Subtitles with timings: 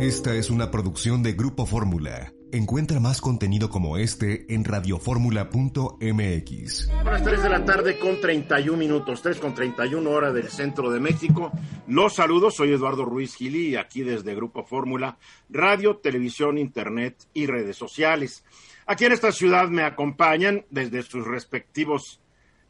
[0.00, 2.32] Esta es una producción de Grupo Fórmula.
[2.52, 6.88] Encuentra más contenido como este en radioformula.mx.
[6.88, 10.90] A las 3 de la tarde con 31 minutos, 3 con 31 hora del centro
[10.90, 11.52] de México.
[11.86, 15.18] Los saludos, soy Eduardo Ruiz Gili, aquí desde Grupo Fórmula,
[15.50, 18.42] radio, televisión, internet y redes sociales.
[18.86, 22.22] Aquí en esta ciudad me acompañan desde sus respectivos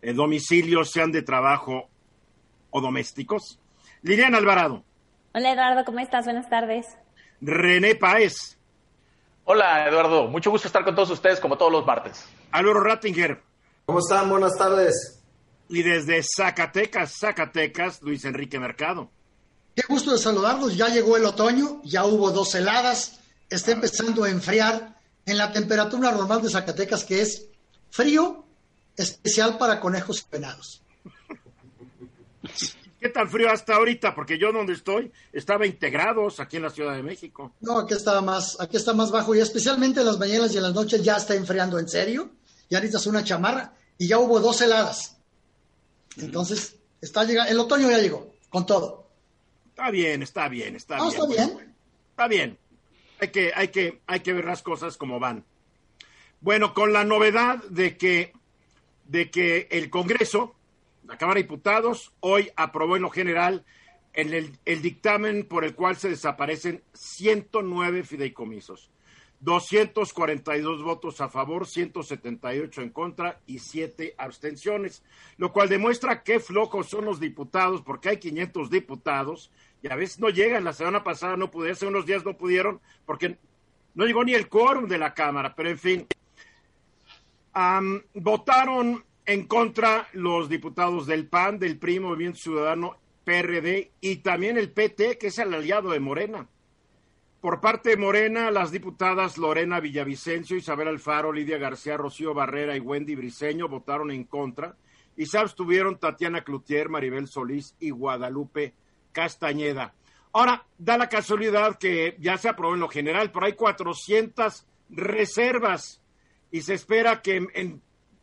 [0.03, 1.91] eh, domicilios, sean de trabajo
[2.71, 3.61] o domésticos.
[4.03, 4.83] Liliana Alvarado.
[5.33, 6.25] Hola Eduardo, ¿cómo estás?
[6.25, 6.89] Buenas tardes.
[7.41, 8.57] René Paez.
[9.45, 12.25] Hola Eduardo, mucho gusto estar con todos ustedes como todos los martes.
[12.53, 13.43] Álvaro Rattinger.
[13.87, 14.29] ¿Cómo están?
[14.29, 15.21] Buenas tardes.
[15.69, 19.11] Y desde Zacatecas, Zacatecas, Luis Enrique Mercado.
[19.75, 20.77] Qué gusto de saludarlos.
[20.77, 24.97] Ya llegó el otoño, ya hubo dos heladas, está empezando a enfriar
[25.27, 27.49] en la temperatura normal de Zacatecas, que es
[27.91, 28.45] frío,
[28.97, 30.83] especial para conejos y venados.
[33.01, 34.15] ¿Qué tan frío hasta ahorita?
[34.15, 37.55] Porque yo donde estoy estaba integrados aquí en la Ciudad de México.
[37.61, 40.65] No, aquí está más, aquí está más bajo y especialmente en las mañanas y en
[40.65, 42.31] las noches ya está enfriando en serio.
[42.69, 45.17] Ya necesitas una chamarra y ya hubo dos heladas.
[46.19, 49.09] Entonces, está llegando, el otoño ya llegó, con todo.
[49.71, 51.21] Está bien, está bien, está no, bien.
[51.21, 51.75] está bien.
[52.11, 52.59] Está bien.
[53.21, 55.47] Hay que, hay que, hay que ver las cosas como van.
[56.43, 58.35] Bueno, con la novedad de que,
[59.07, 60.55] de que el Congreso
[61.11, 63.65] la Cámara de Diputados hoy aprobó en lo general
[64.13, 68.93] en el, el, dictamen por el cual se desaparecen 109 fideicomisos,
[69.41, 75.03] 242 votos a favor, 178 en contra y 7 abstenciones,
[75.37, 79.51] lo cual demuestra qué flojos son los diputados, porque hay 500 diputados
[79.83, 80.63] y a veces no llegan.
[80.63, 83.37] La semana pasada no pudieron, hace unos días no pudieron, porque
[83.95, 86.07] no llegó ni el quórum de la Cámara, pero en fin.
[88.15, 94.73] Votaron en contra los diputados del PAN, del PRI, Movimiento Ciudadano, PRD y también el
[94.73, 96.49] PT, que es el aliado de Morena.
[97.41, 102.81] Por parte de Morena, las diputadas Lorena Villavicencio, Isabel Alfaro, Lidia García, Rocío Barrera y
[102.81, 104.75] Wendy Briceño votaron en contra
[105.17, 108.75] y se abstuvieron Tatiana Cloutier, Maribel Solís y Guadalupe
[109.13, 109.95] Castañeda.
[110.33, 116.03] Ahora, da la casualidad que ya se aprobó en lo general, pero hay 400 reservas
[116.51, 117.83] y se espera que en, en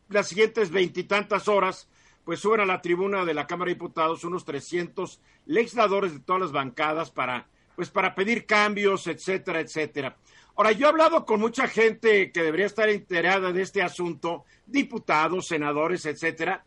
[0.10, 1.88] las siguientes veintitantas horas,
[2.24, 6.42] pues suben a la tribuna de la Cámara de Diputados unos 300 legisladores de todas
[6.42, 10.18] las bancadas para, pues para pedir cambios, etcétera, etcétera.
[10.56, 15.48] Ahora, yo he hablado con mucha gente que debería estar enterada de este asunto, diputados,
[15.48, 16.66] senadores, etcétera,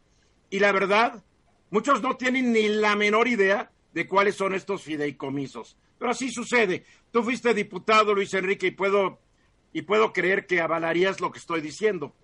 [0.49, 1.25] y la verdad,
[1.71, 5.77] muchos no tienen ni la menor idea de cuáles son estos fideicomisos.
[5.99, 6.85] Pero así sucede.
[7.11, 9.21] Tú fuiste diputado, Luis Enrique, y puedo,
[9.73, 12.15] y puedo creer que avalarías lo que estoy diciendo.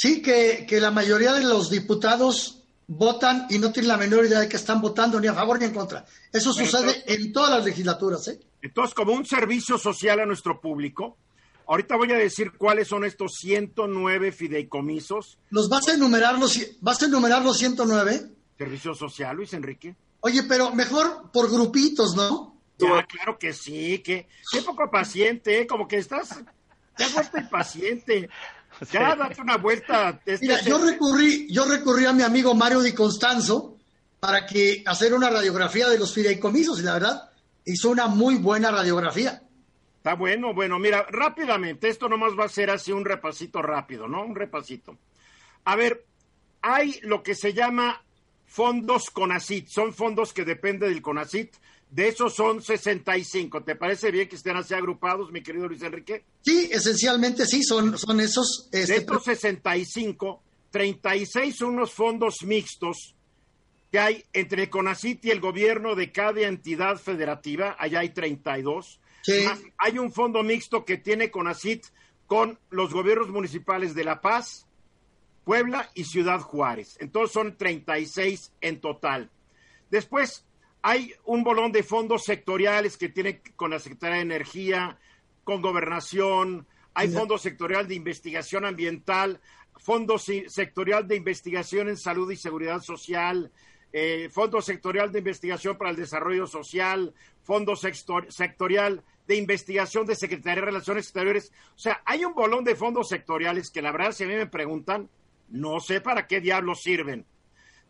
[0.00, 4.40] Sí, que, que, la mayoría de los diputados votan y no tienen la menor idea
[4.40, 6.06] de que están votando ni a favor ni en contra.
[6.32, 8.28] Eso Pero sucede entonces, en todas las legislaturas.
[8.28, 8.40] ¿eh?
[8.62, 11.18] Entonces, como un servicio social a nuestro público,
[11.66, 15.36] ahorita voy a decir cuáles son estos 109 fideicomisos.
[15.50, 18.22] ¿Los vas a enumerar los, vas a enumerar los 109?
[18.56, 19.94] Servicio social, Luis Enrique.
[20.20, 22.56] Oye, pero mejor por grupitos, ¿no?
[22.78, 25.66] Ya, claro que sí, que qué poco paciente, ¿eh?
[25.66, 26.40] como que estás,
[26.96, 28.30] te has vuelto impaciente.
[28.92, 30.20] Ya, date una vuelta.
[30.24, 33.76] Este Mira, yo recurrí, yo recurrí a mi amigo Mario Di Constanzo
[34.18, 37.30] para que hacer una radiografía de los fideicomisos y la verdad
[37.64, 39.42] hizo una muy buena radiografía.
[39.96, 44.24] Está bueno, bueno, mira, rápidamente, esto nomás va a ser así un repasito rápido, ¿no?
[44.24, 44.96] Un repasito.
[45.64, 46.06] A ver,
[46.62, 48.02] hay lo que se llama
[48.46, 51.54] fondos CONACIT, son fondos que dependen del CONACIT,
[51.90, 53.62] de esos son 65.
[53.64, 56.24] ¿Te parece bien que estén así agrupados, mi querido Luis Enrique?
[56.42, 58.68] Sí, esencialmente sí, son, son esos.
[58.72, 58.92] Este...
[58.92, 63.16] De estos 65, 36 son unos fondos mixtos
[63.90, 67.74] que hay entre el CONACIT y el gobierno de cada entidad federativa.
[67.78, 69.00] Allá hay 32.
[69.22, 69.42] Sí.
[69.44, 71.86] Más, hay un fondo mixto que tiene CONACIT
[72.26, 74.68] con los gobiernos municipales de La Paz,
[75.44, 76.96] Puebla y Ciudad Juárez.
[77.00, 79.28] Entonces son 36 en total.
[79.90, 80.44] Después
[80.82, 84.98] hay un bolón de fondos sectoriales que tiene con la Secretaría de Energía,
[85.44, 87.18] con Gobernación, hay yeah.
[87.18, 89.40] fondo sectorial de investigación ambiental,
[89.76, 93.50] fondo sectorial de investigación en salud y seguridad social,
[93.92, 100.14] eh, fondo sectorial de investigación para el desarrollo social, fondo sector sectorial de investigación de
[100.14, 101.52] Secretaría de Relaciones Exteriores.
[101.74, 104.46] O sea, hay un bolón de fondos sectoriales que la verdad, si a mí me
[104.46, 105.08] preguntan,
[105.48, 107.26] no sé para qué diablos sirven.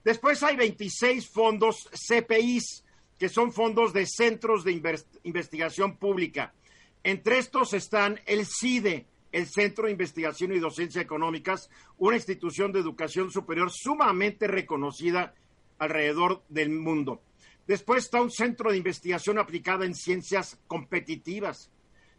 [0.05, 2.85] Después hay 26 fondos CPIs,
[3.19, 4.81] que son fondos de centros de
[5.25, 6.55] investigación pública.
[7.05, 12.81] Entre estos están el CIDE, el Centro de Investigación y Docencia Económicas, una institución de
[12.81, 15.35] educación superior sumamente reconocida
[15.79, 17.21] alrededor del mundo.
[17.67, 21.71] Después está un centro de investigación aplicada en ciencias competitivas.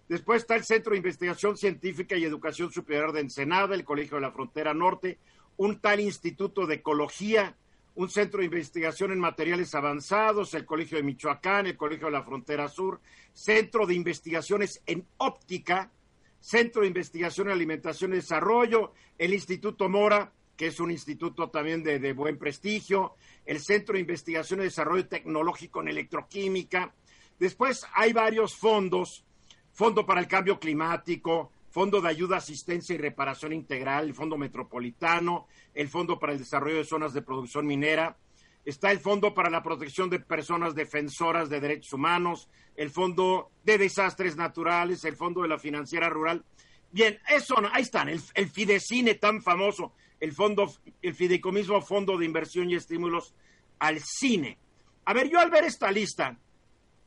[0.07, 4.21] Después está el Centro de Investigación Científica y Educación Superior de Ensenada, el Colegio de
[4.21, 5.17] la Frontera Norte,
[5.57, 7.55] un tal Instituto de Ecología,
[7.95, 12.23] un centro de investigación en materiales avanzados, el Colegio de Michoacán, el Colegio de la
[12.23, 13.01] Frontera Sur,
[13.33, 15.91] centro de investigaciones en óptica,
[16.39, 21.83] centro de investigación en alimentación y desarrollo, el Instituto Mora, que es un instituto también
[21.83, 23.15] de, de buen prestigio,
[23.45, 26.93] el Centro de Investigación y Desarrollo Tecnológico en Electroquímica.
[27.39, 29.25] Después hay varios fondos,
[29.73, 35.47] Fondo para el Cambio Climático, Fondo de Ayuda, Asistencia y Reparación Integral, el Fondo Metropolitano,
[35.73, 38.17] el Fondo para el Desarrollo de Zonas de Producción Minera,
[38.65, 43.77] está el Fondo para la Protección de Personas Defensoras de Derechos Humanos, el Fondo de
[43.77, 46.43] Desastres Naturales, el Fondo de la Financiera Rural.
[46.91, 50.69] Bien, eso, ahí están, el, el Fidecine tan famoso, el fondo,
[51.01, 53.33] el Fideicomiso Fondo de Inversión y Estímulos
[53.79, 54.57] al Cine.
[55.05, 56.37] A ver, yo al ver esta lista,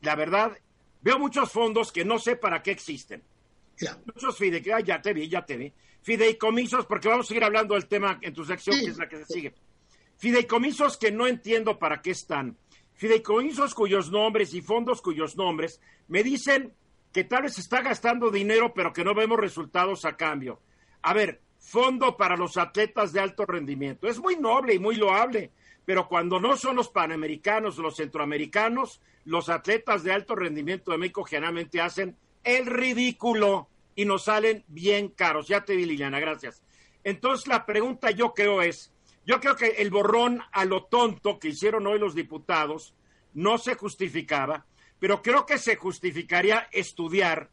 [0.01, 0.57] la verdad,
[1.03, 3.23] veo muchos fondos que no sé para qué existen.
[3.81, 5.73] Mira, Muchos fideicomisos, ya te vi, ya te vi.
[6.03, 8.85] Fideicomisos, porque vamos a seguir hablando del tema en tu sección, Sí.
[8.85, 9.55] que es la que se sigue.
[10.19, 12.57] Fideicomisos que no entiendo para qué están.
[12.95, 16.73] Fideicomisos cuyos nombres y fondos cuyos nombres me dicen
[17.13, 20.61] que tal vez se está gastando dinero, pero que no vemos resultados a cambio.
[21.03, 24.07] A ver, fondo para los atletas de alto rendimiento.
[24.09, 25.51] Es muy noble y muy loable,
[25.85, 31.25] pero cuando no son los panamericanos los centroamericanos, los atletas de alto rendimiento de México
[31.25, 35.49] generalmente hacen el ridículo y nos salen bien caros.
[35.49, 36.63] Ya te vi, Liliana, gracias.
[37.03, 38.93] Entonces la pregunta yo creo es,
[39.27, 42.95] yo creo que el borrón a lo tonto que hicieron hoy los diputados
[43.35, 44.67] no se justificaba,
[44.99, 47.51] pero creo que se justificaría estudiar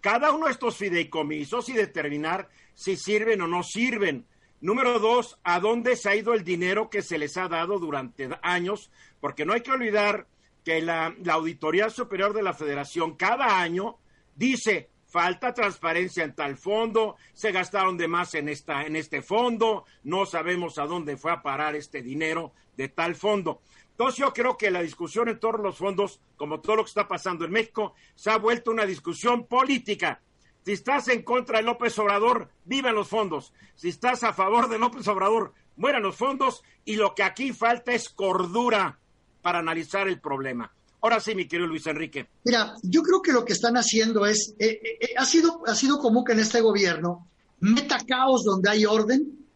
[0.00, 4.26] cada uno de estos fideicomisos y determinar si sirven o no sirven.
[4.60, 8.28] Número dos, ¿a dónde se ha ido el dinero que se les ha dado durante
[8.42, 8.90] años?
[9.20, 10.26] Porque no hay que olvidar
[10.64, 13.98] que la, Auditoría Superior de la Federación cada año
[14.34, 19.84] dice falta transparencia en tal fondo, se gastaron de más en esta en este fondo,
[20.02, 23.60] no sabemos a dónde fue a parar este dinero de tal fondo.
[23.90, 26.88] Entonces yo creo que la discusión en torno a los fondos, como todo lo que
[26.88, 30.20] está pasando en México, se ha vuelto una discusión política.
[30.64, 33.52] Si estás en contra de López Obrador, vivan los fondos.
[33.76, 36.64] Si estás a favor de López Obrador, mueran los fondos.
[36.84, 38.98] Y lo que aquí falta es cordura
[39.44, 40.72] para analizar el problema.
[41.02, 42.26] Ahora sí, mi querido Luis Enrique.
[42.44, 45.74] Mira, yo creo que lo que están haciendo es, eh, eh, eh, ha, sido, ha
[45.74, 47.28] sido común que en este gobierno
[47.60, 49.46] meta caos donde hay orden,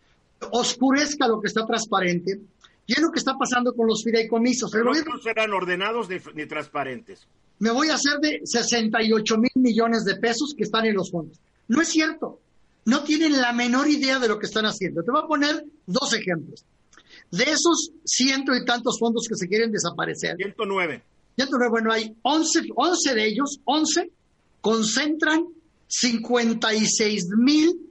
[0.53, 2.39] oscurezca lo que está transparente,
[2.87, 4.75] y es lo que está pasando con los fideicomisos.
[4.75, 7.27] El gobierno no serán ordenados ni, ni transparentes.
[7.59, 11.41] me voy a hacer de 68 mil millones de pesos que están en los fondos.
[11.67, 12.41] No es cierto.
[12.85, 15.03] No tienen la menor idea de lo que están haciendo.
[15.03, 16.67] Te voy a poner dos ejemplos.
[17.31, 21.03] De esos ciento y tantos fondos que se quieren desaparecer, 109.
[21.37, 24.11] 109, bueno, hay 11, 11 de ellos, 11,
[24.61, 25.47] concentran
[25.89, 27.89] 56 mil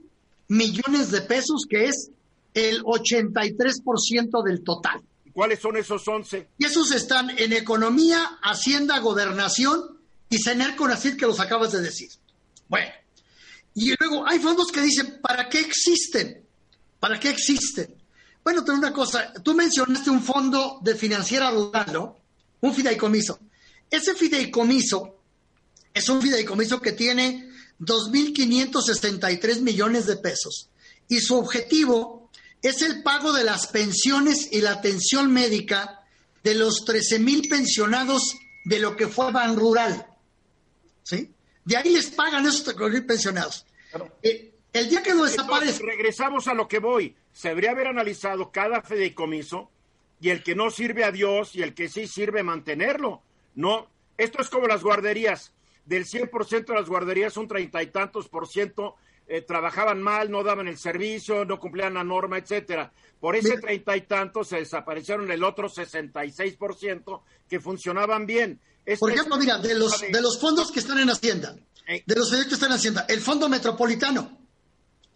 [0.48, 2.10] millones de pesos, que es
[2.54, 5.00] el 83% del total.
[5.32, 6.48] ¿Cuáles son esos 11?
[6.58, 9.98] Y esos están en economía, hacienda, gobernación
[10.28, 12.08] y Sener Conacid, que los acabas de decir.
[12.68, 12.90] Bueno,
[13.74, 16.42] y luego hay fondos que dicen, ¿para qué existen?
[16.98, 17.94] ¿Para qué existen?
[18.44, 22.16] Bueno, pero una cosa, tú mencionaste un fondo de financiera rural, ¿no?
[22.60, 23.38] Un fideicomiso.
[23.90, 25.16] Ese fideicomiso
[25.92, 30.70] es un fideicomiso que tiene 2.563 millones de pesos
[31.08, 32.30] y su objetivo
[32.62, 36.04] es el pago de las pensiones y la atención médica
[36.42, 40.06] de los 13.000 pensionados de lo que fue Ban Rural.
[41.02, 41.30] ¿Sí?
[41.64, 43.64] De ahí les pagan esos 13.000 pensionados.
[44.22, 47.16] Eh, el día que lo desaparezca, regresamos a lo que voy.
[47.32, 49.70] Se debería haber analizado cada fideicomiso
[50.20, 53.22] y el que no sirve a Dios y el que sí sirve mantenerlo.
[53.54, 55.52] No, esto es como las guarderías.
[55.86, 58.96] Del 100% de las guarderías, un treinta y tantos por ciento
[59.26, 62.92] eh, trabajaban mal, no daban el servicio, no cumplían la norma, etcétera.
[63.20, 68.60] Por ese treinta y tantos se desaparecieron el otro 66% que funcionaban bien.
[68.84, 71.56] Este por es- ejemplo, mira, de los, de los fondos que están en Hacienda,
[71.86, 74.37] de los fondos que están en Hacienda, el Fondo Metropolitano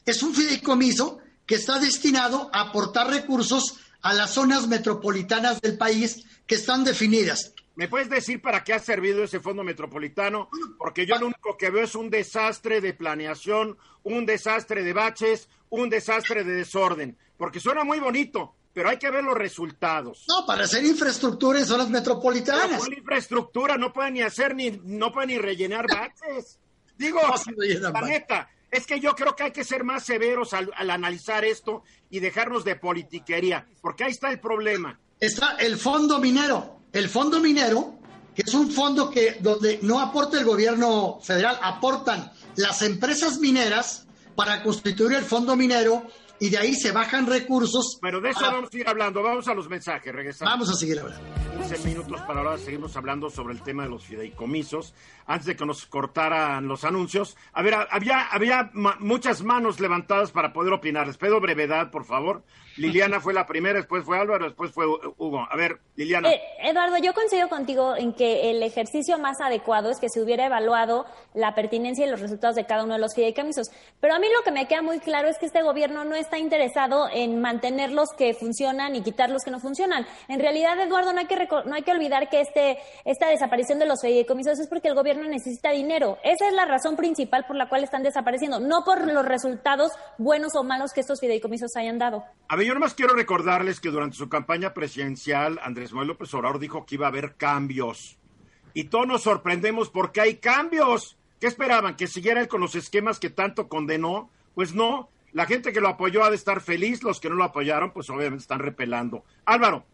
[0.04, 6.24] es un fideicomiso que está destinado a aportar recursos a las zonas metropolitanas del país
[6.46, 7.54] que están definidas.
[7.74, 10.50] ¿Me puedes decir para qué ha servido ese fondo metropolitano?
[10.78, 15.48] Porque yo lo único que veo es un desastre de planeación, un desastre de baches,
[15.70, 17.16] un desastre de desorden.
[17.38, 20.24] Porque suena muy bonito, pero hay que ver los resultados.
[20.28, 22.78] No, para hacer infraestructura en zonas Pero metropolitanas.
[22.80, 26.58] con la infraestructura no pueden ni hacer ni no pueden ni rellenar baches.
[26.98, 27.28] Digo, No
[27.80, 28.08] la baches.
[28.08, 31.84] neta, es que yo creo que hay que ser más severos al, al analizar esto
[32.10, 34.98] y dejarnos de politiquería, porque ahí está el problema.
[35.20, 36.80] Está el fondo minero.
[36.92, 37.94] el fondo minero,
[38.34, 44.06] que es un fondo que donde no aporta el gobierno federal, aportan las empresas mineras
[44.34, 46.04] para constituir el fondo minero
[46.40, 47.98] y de ahí se bajan recursos.
[48.00, 49.22] Pero de eso para- vamos a ir hablando.
[49.22, 50.52] Vamos a los mensajes, regresamos.
[50.52, 51.41] Vamos a seguir hablando.
[51.72, 54.92] 15 minutos para ahora seguimos hablando sobre el tema de los fideicomisos.
[55.26, 60.52] Antes de que nos cortaran los anuncios, a ver, había, había muchas manos levantadas para
[60.52, 61.06] poder opinar.
[61.06, 62.42] Les pido brevedad, por favor.
[62.76, 65.46] Liliana fue la primera, después fue Álvaro, después fue Hugo.
[65.50, 66.30] A ver, Liliana.
[66.30, 70.46] Eh, Eduardo, yo coincido contigo en que el ejercicio más adecuado es que se hubiera
[70.46, 73.68] evaluado la pertinencia y los resultados de cada uno de los fideicomisos.
[74.00, 76.38] Pero a mí lo que me queda muy claro es que este gobierno no está
[76.38, 80.06] interesado en mantener los que funcionan y quitar los que no funcionan.
[80.28, 81.36] En realidad, Eduardo, no hay que,
[81.66, 85.28] no hay que olvidar que este, esta desaparición de los fideicomisos es porque el gobierno
[85.28, 86.18] necesita dinero.
[86.24, 90.54] Esa es la razón principal por la cual están desapareciendo, no por los resultados buenos
[90.54, 92.24] o malos que estos fideicomisos hayan dado.
[92.48, 96.58] A ver, yo nomás quiero recordarles que durante su campaña presidencial, Andrés Manuel López Obrador
[96.58, 98.18] dijo que iba a haber cambios.
[98.74, 101.16] Y todos nos sorprendemos porque hay cambios.
[101.40, 101.96] ¿Qué esperaban?
[101.96, 104.30] ¿Que siguiera él con los esquemas que tanto condenó?
[104.54, 105.08] Pues no.
[105.32, 108.10] La gente que lo apoyó ha de estar feliz, los que no lo apoyaron, pues
[108.10, 109.24] obviamente están repelando.
[109.46, 109.84] Álvaro,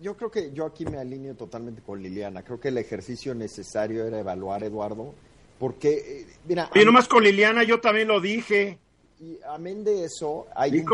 [0.00, 2.42] yo creo que yo aquí me alineo totalmente con Liliana.
[2.42, 5.14] Creo que el ejercicio necesario era evaluar, Eduardo,
[5.58, 8.78] porque, eh, mira, y nomás con Liliana yo también lo dije.
[9.20, 10.84] y amén de eso, hay un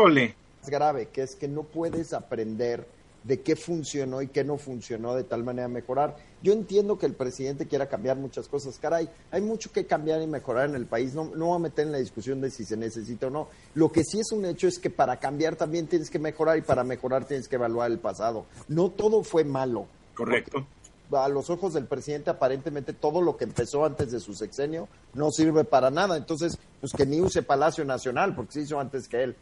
[0.69, 2.87] grave, que es que no puedes aprender
[3.23, 6.15] de qué funcionó y qué no funcionó de tal manera mejorar.
[6.41, 10.27] Yo entiendo que el presidente quiera cambiar muchas cosas, caray, hay mucho que cambiar y
[10.27, 12.77] mejorar en el país, no, no voy a meter en la discusión de si se
[12.77, 13.47] necesita o no.
[13.75, 16.61] Lo que sí es un hecho es que para cambiar también tienes que mejorar y
[16.61, 18.45] para mejorar tienes que evaluar el pasado.
[18.67, 19.85] No todo fue malo.
[20.15, 20.65] Correcto.
[21.13, 25.29] a los ojos del presidente aparentemente todo lo que empezó antes de su sexenio no
[25.31, 26.17] sirve para nada.
[26.17, 29.35] Entonces, pues que ni use Palacio Nacional, porque se hizo antes que él.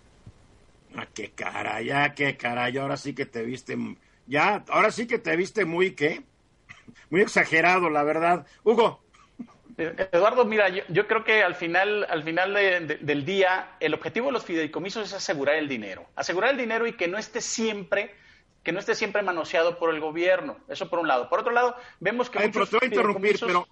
[0.96, 3.77] Ah, qué caray, ya, qué caray, ahora sí que te viste,
[4.25, 6.24] ya, ahora sí que te viste muy, ¿qué?
[7.10, 8.48] Muy exagerado, la verdad.
[8.63, 9.01] Hugo,
[9.77, 13.77] Eh, Eduardo, mira, yo, yo creo que al final, al final de- de- del día,
[13.79, 16.05] el objetivo de los fideicomisos es asegurar el dinero.
[16.15, 18.13] Asegurar el dinero y que no esté siempre,
[18.63, 20.58] que no esté siempre manoseado por el gobierno.
[20.67, 21.29] Eso por un lado.
[21.29, 23.67] Por otro lado, vemos que ay, pero te voy a interrumpir, pero,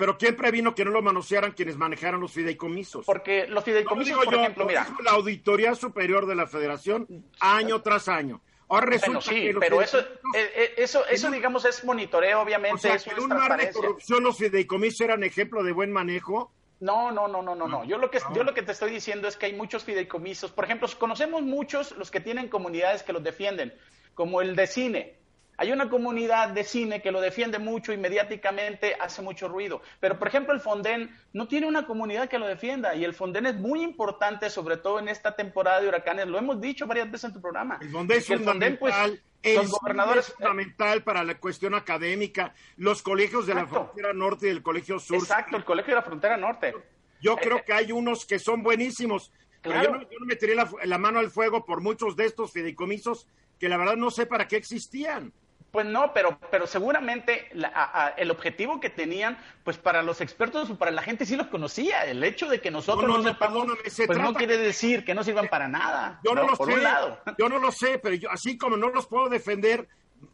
[0.00, 3.04] pero ¿quién previno que no lo manosearan quienes manejaran los fideicomisos?
[3.04, 6.24] porque los No lo fideicomisos, digo por yo, ejemplo, lo mira, dijo la Auditoría Superior
[6.24, 7.06] de la Federación
[7.38, 8.40] año tras año.
[8.70, 12.40] Ahora resulta bueno, sí, que los pero eso, eh, eh, eso, eso digamos es monitoreo,
[12.40, 15.72] obviamente, o sea, eso que en un mar de corrupción los fideicomisos eran ejemplo de
[15.72, 16.50] buen manejo.
[16.80, 17.84] No, no, no, no, no, no.
[17.84, 20.50] Yo lo que yo lo que te estoy diciendo es que hay muchos fideicomisos.
[20.50, 23.74] Por ejemplo, conocemos muchos los que tienen comunidades que los defienden,
[24.14, 25.19] como el de cine.
[25.60, 29.82] Hay una comunidad de cine que lo defiende mucho y mediáticamente hace mucho ruido.
[30.00, 32.94] Pero, por ejemplo, el Fonden no tiene una comunidad que lo defienda.
[32.94, 36.28] Y el Fonden es muy importante, sobre todo en esta temporada de huracanes.
[36.28, 37.78] Lo hemos dicho varias veces en tu programa.
[37.82, 39.22] El Fonden es el Fonden, pues, fundamental.
[39.42, 40.28] el los cine gobernadores...
[40.28, 42.54] es fundamental para la cuestión académica.
[42.78, 45.18] Los colegios de la frontera norte y del colegio sur.
[45.18, 46.74] Exacto, el Colegio de la Frontera Norte.
[47.20, 50.24] Yo Eh, creo eh, que hay unos que son buenísimos, pero yo no, yo no
[50.24, 53.26] metería la, la mano al fuego por muchos de estos fideicomisos
[53.58, 55.34] que la verdad no sé para qué existían.
[55.70, 60.20] Pues no, pero, pero seguramente la- a- a- el objetivo que tenían, pues para los
[60.20, 62.04] expertos o para la gente sí los conocía.
[62.06, 64.56] El hecho de que nosotros No, no, no, no, sepamos, se pues no trata- quiere
[64.56, 66.20] decir que no sirvan para nada.
[66.24, 67.20] Yo no, lo por sé, un lado.
[67.38, 69.86] yo no lo sé, pero yo, así como no los puedo defender,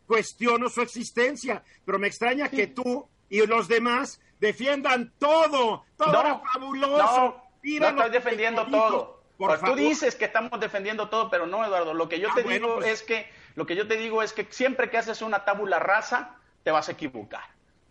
[0.06, 1.62] cuestiono su existencia.
[1.84, 7.42] Pero me extraña que tú y los demás defiendan todo, todo No, era fabuloso.
[7.62, 9.16] No, no estás defendiendo todo.
[9.36, 9.78] Por Pues tú favor.
[9.80, 11.92] dices que estamos defendiendo todo, pero no, Eduardo.
[11.92, 14.22] Lo que yo Ah, te bueno, digo pues- es que lo que yo te digo
[14.22, 17.44] es que siempre que haces una tábula rasa, te vas a equivocar.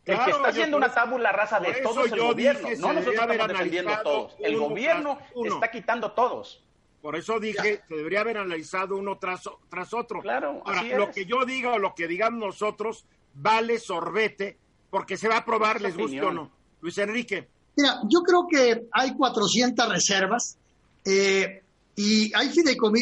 [0.05, 2.69] el que está haciendo una tabula rasa de todos es el yo gobierno.
[2.77, 4.35] no nosotros estamos defendiendo todos.
[4.39, 6.63] El uno gobierno está quitando todos.
[7.01, 10.21] Por eso dije, se debería haber analizado uno tras, tras otro.
[10.21, 11.15] Claro, Ahora, así lo es.
[11.15, 14.57] que yo diga o lo que digamos nosotros vale sorbete,
[14.89, 16.51] porque se va a aprobar, Es les guste o no.
[16.81, 20.57] Luis Enrique, Mira, yo creo que hay 400 reservas
[21.03, 21.61] eh,
[21.95, 22.49] y hay,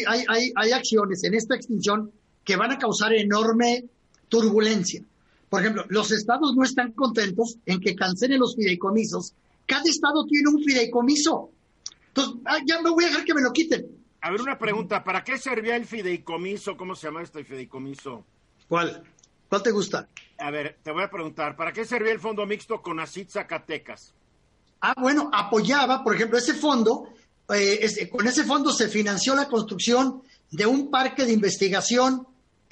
[0.06, 2.10] hay, hay, hay acciones en esta extinción
[2.44, 3.84] que van a causar enorme
[4.28, 5.02] turbulencia.
[5.48, 9.34] Por ejemplo, los estados no están contentos en que cancelen los fideicomisos.
[9.66, 11.50] Cada estado tiene un fideicomiso.
[12.08, 13.86] Entonces, ah, ya me voy a dejar que me lo quiten.
[14.20, 16.76] a ver una pregunta, ¿para qué servía el fideicomiso?
[16.76, 18.24] ¿Cómo se llama este fideicomiso?
[18.68, 19.02] ¿Cuál?
[19.48, 20.08] ¿Cuál te gusta?
[20.38, 24.14] A ver, te voy a preguntar, ¿para qué servía el fondo mixto con ACID Zacatecas?
[24.80, 27.08] Ah, bueno, apoyaba, por ejemplo, ese fondo,
[27.54, 32.26] eh, con ese fondo se financió la construcción de un parque de investigación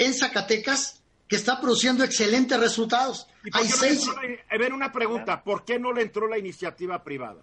[0.06, 3.26] en Zacatecas que está produciendo excelentes resultados.
[3.44, 4.06] ¿Y por Hay seis,
[4.50, 7.42] a ver, una pregunta, ¿por qué no le entró la iniciativa privada?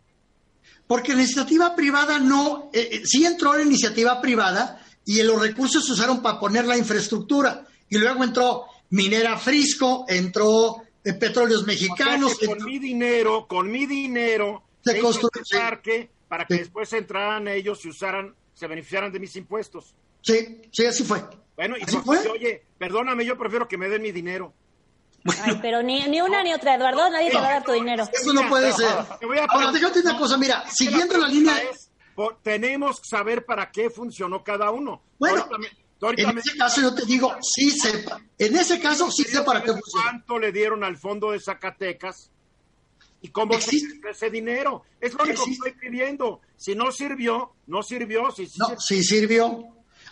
[0.86, 5.86] porque la iniciativa privada no, eh, eh, sí entró la iniciativa privada y los recursos
[5.86, 12.34] se usaron para poner la infraestructura y luego entró Minera Frisco, entró eh, Petróleos Mexicanos.
[12.34, 16.46] O sea que con entró- mi dinero, con mi dinero, Se construyó- este parque para
[16.46, 16.60] que Sí.
[16.62, 19.94] después entraran ellos y usaran, se beneficiaran de mis impuestos.
[20.22, 21.24] Sí, sí, así fue.
[21.60, 22.26] Bueno, y ¿Así no- fue?
[22.30, 24.54] oye, perdóname, yo prefiero que me den mi dinero.
[25.44, 28.08] Ay, pero ni, ni una ni otra, Eduardo, nadie te va a dar tu dinero.
[28.14, 28.88] Eso no puede ser.
[29.20, 33.10] Te voy a Ahora, déjate una cosa, mira, siguiendo la línea, es, por- tenemos que
[33.10, 35.04] saber para qué funcionó cada uno.
[35.20, 35.68] Bueno, Ahorita me-
[36.08, 38.22] ahorita en me- ese caso yo te digo, sí sepa.
[38.38, 40.04] En ese caso sí sé para qué funciona.
[40.12, 42.32] ¿Cuánto le dieron al fondo de Zacatecas?
[43.22, 44.12] ¿Y cómo se Existe.
[44.12, 44.84] ese dinero?
[45.02, 46.40] Es lo único que estoy pidiendo.
[46.56, 48.32] Si no sirvió, no sirvió.
[48.32, 49.68] Si, sí No, sirvió, sí sirvió.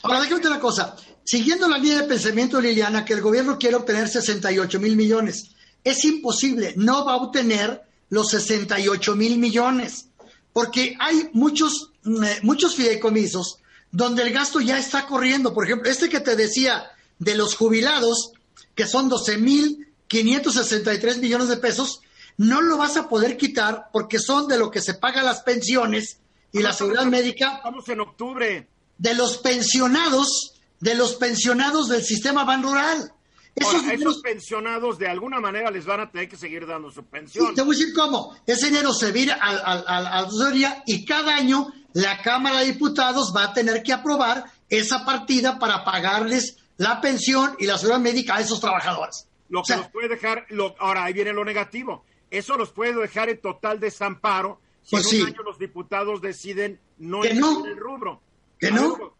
[0.07, 0.95] Ahora, déjame una cosa.
[1.25, 5.51] Siguiendo la línea de pensamiento de Liliana, que el gobierno quiere obtener 68 mil millones.
[5.83, 10.05] Es imposible, no va a obtener los 68 mil millones,
[10.53, 13.59] porque hay muchos, mm, eh, muchos fideicomisos
[13.91, 15.53] donde el gasto ya está corriendo.
[15.53, 16.85] Por ejemplo, este que te decía
[17.19, 18.31] de los jubilados,
[18.75, 21.99] que son 12 mil 563 millones de pesos,
[22.37, 26.19] no lo vas a poder quitar porque son de lo que se paga las pensiones
[26.53, 28.67] y la seguridad médica Estamos en octubre.
[28.97, 33.11] De los pensionados, de los pensionados del sistema ban rural.
[33.55, 36.91] Esos Ahora, dineros- esos pensionados de alguna manera les van a tener que seguir dando
[36.91, 37.55] su Sí, pensión.
[37.55, 38.35] te voy a decir cómo.
[38.45, 42.59] Ese dinero se vira al, al, al- a la tesorería y cada año la Cámara
[42.59, 47.77] de Diputados va a tener que aprobar esa partida para pagarles la pensión y la
[47.79, 49.27] seguridad médica a esos trabajadores.
[49.49, 52.05] Lo O que sea, los puede dejar, lo- ahora ahí viene lo negativo.
[52.29, 55.21] Eso los puede dejar en total desamparo si Pues en sí.
[55.21, 57.65] un año los diputados deciden no Que no.
[57.65, 58.21] el rubro.
[58.59, 58.87] Que no.
[58.87, 59.17] Hugo.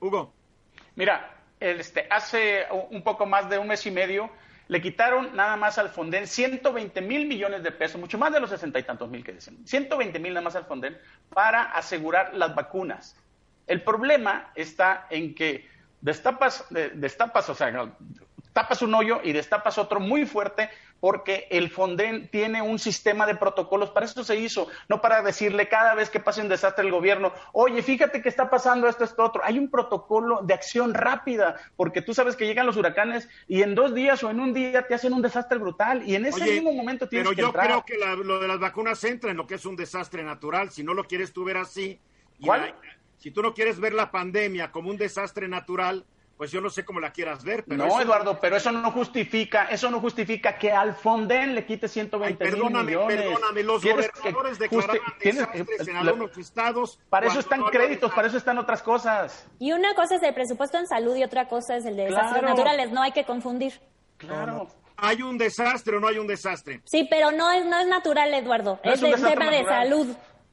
[0.00, 0.34] Hugo,
[0.94, 4.30] Mira, este, hace un poco más de un mes y medio
[4.68, 8.50] le quitaron nada más al Fonden 120 mil millones de pesos, mucho más de los
[8.50, 10.98] sesenta y tantos mil que dicen, 120 mil nada más al Fonden
[11.30, 13.16] para asegurar las vacunas.
[13.66, 15.68] El problema está en que
[16.00, 17.92] destapas, de- destapas, o sea,
[18.52, 20.68] tapas un hoyo y destapas otro muy fuerte
[21.00, 25.68] porque el Fonden tiene un sistema de protocolos, para eso se hizo, no para decirle
[25.68, 29.22] cada vez que pase un desastre el gobierno, oye, fíjate que está pasando esto, esto,
[29.24, 29.42] otro.
[29.44, 33.74] Hay un protocolo de acción rápida, porque tú sabes que llegan los huracanes y en
[33.74, 36.54] dos días o en un día te hacen un desastre brutal y en ese Oye,
[36.54, 37.66] mismo momento tienes pero que yo entrar.
[37.66, 40.70] creo que la- lo de las vacunas entra en lo que es un desastre natural.
[40.70, 42.00] Si no lo quieres tú ver así,
[42.38, 42.60] y ¿Cuál?
[42.62, 42.74] la-
[43.18, 46.04] si tú no quieres ver la pandemia como un desastre natural,
[46.38, 47.64] pues yo no sé cómo la quieras ver.
[47.64, 51.66] Pero no, eso- Eduardo, pero eso no justifica, eso no justifica que al Fonden le
[51.66, 53.16] quite Ay, 120 mil perdóname, millones.
[53.16, 54.58] perdóname, los gobernadores tienes-
[55.48, 57.00] desastres en la- algunos estados.
[57.10, 59.46] Para eso están no créditos, para eso están otras cosas.
[59.58, 62.38] Y una cosa es el presupuesto en salud y otra cosa es el de desastres
[62.40, 62.48] Claro.
[62.56, 63.80] naturales, no hay que confundir.
[64.16, 64.68] Claro.
[64.96, 66.80] ¿Hay un desastre o no hay un desastre?
[66.84, 70.08] Sí, pero no es, no es natural, Eduardo, No es, es un tema de salud.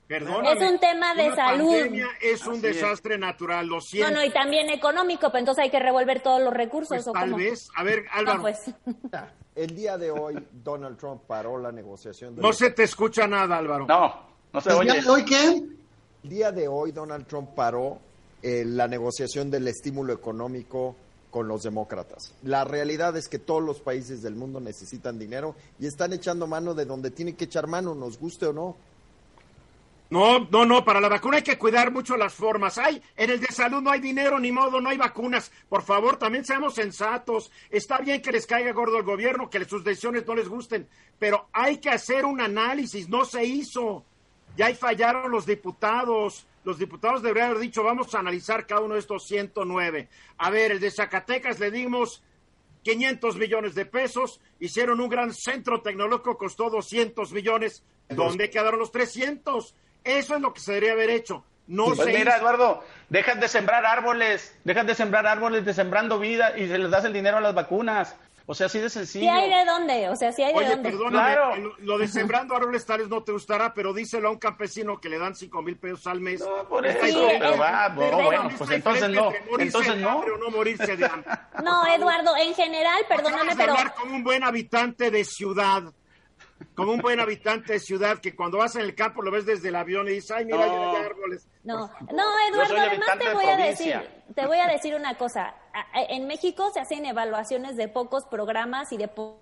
[0.07, 0.51] Perdóname.
[0.65, 1.71] Es un tema de Una salud.
[1.71, 2.75] pandemia es un Así es.
[2.75, 4.11] desastre natural, lo No, siento.
[4.13, 6.89] no, y también económico, pero entonces hay que revolver todos los recursos.
[6.89, 7.37] Pues ¿o tal cómo?
[7.43, 7.67] vez.
[7.75, 8.59] A ver, Álvaro, No, pues.
[9.55, 12.35] El día de hoy, Donald Trump paró la negociación.
[12.35, 13.85] De no los- se te escucha nada, Álvaro.
[13.87, 14.13] No,
[14.53, 14.91] no se ¿el oye.
[14.91, 15.63] día de hoy qué?
[16.23, 17.97] El día de hoy, Donald Trump paró
[18.43, 20.95] eh, la negociación del estímulo económico
[21.31, 22.33] con los demócratas.
[22.43, 26.73] La realidad es que todos los países del mundo necesitan dinero y están echando mano
[26.73, 28.75] de donde tienen que echar mano, nos guste o no.
[30.09, 32.77] No, no, no, para la vacuna hay que cuidar mucho las formas.
[32.77, 35.51] Hay, en el de salud no hay dinero, ni modo, no hay vacunas.
[35.67, 37.51] Por favor, también seamos sensatos.
[37.71, 40.87] Está bien que les caiga gordo el gobierno, que sus decisiones no les gusten,
[41.17, 44.05] pero hay que hacer un análisis, no se hizo.
[44.55, 46.45] Ya ahí fallaron los diputados.
[46.63, 50.07] Los diputados deberían haber dicho, vamos a analizar cada uno de estos 109.
[50.37, 52.23] A ver, el de Zacatecas le dimos
[52.83, 57.83] 500 millones de pesos, hicieron un gran centro tecnológico, costó 200 millones.
[58.07, 59.75] ¿Dónde quedaron los 300?
[60.05, 61.43] Eso es lo que se debería haber hecho.
[61.67, 62.37] No Pues se mira, hizo.
[62.41, 66.91] Eduardo, dejas de sembrar árboles, dejas de sembrar árboles, de sembrando vida y se les
[66.91, 68.15] das el dinero a las vacunas.
[68.47, 69.23] O sea, así de sencillo.
[69.25, 70.89] Sí hay de dónde, o sea, sí hay de Oye, dónde.
[70.91, 71.73] perdóname, Claro.
[71.79, 75.17] lo, de sembrando árboles tales no te gustará, pero díselo a un campesino que le
[75.17, 76.41] dan 5 mil pesos al mes.
[76.41, 77.39] No, por eso, diferente.
[77.39, 80.09] pero va, no, Pero bueno, está pues entonces no, entonces no.
[80.11, 81.31] hambre o no morirse de hambre.
[81.63, 85.81] No, Eduardo, en general, perdóname, pero hablar como un buen habitante de ciudad.
[86.73, 89.69] Como un buen habitante de ciudad que cuando vas en el campo lo ves desde
[89.69, 90.93] el avión y dices, ay, mira, No.
[90.93, 91.47] ya hay árboles.
[91.63, 92.13] No, favor.
[92.13, 95.53] no, Eduardo, además te de voy a decir, te voy a decir una cosa.
[96.09, 99.41] En México se hacen evaluaciones de pocos programas y de po-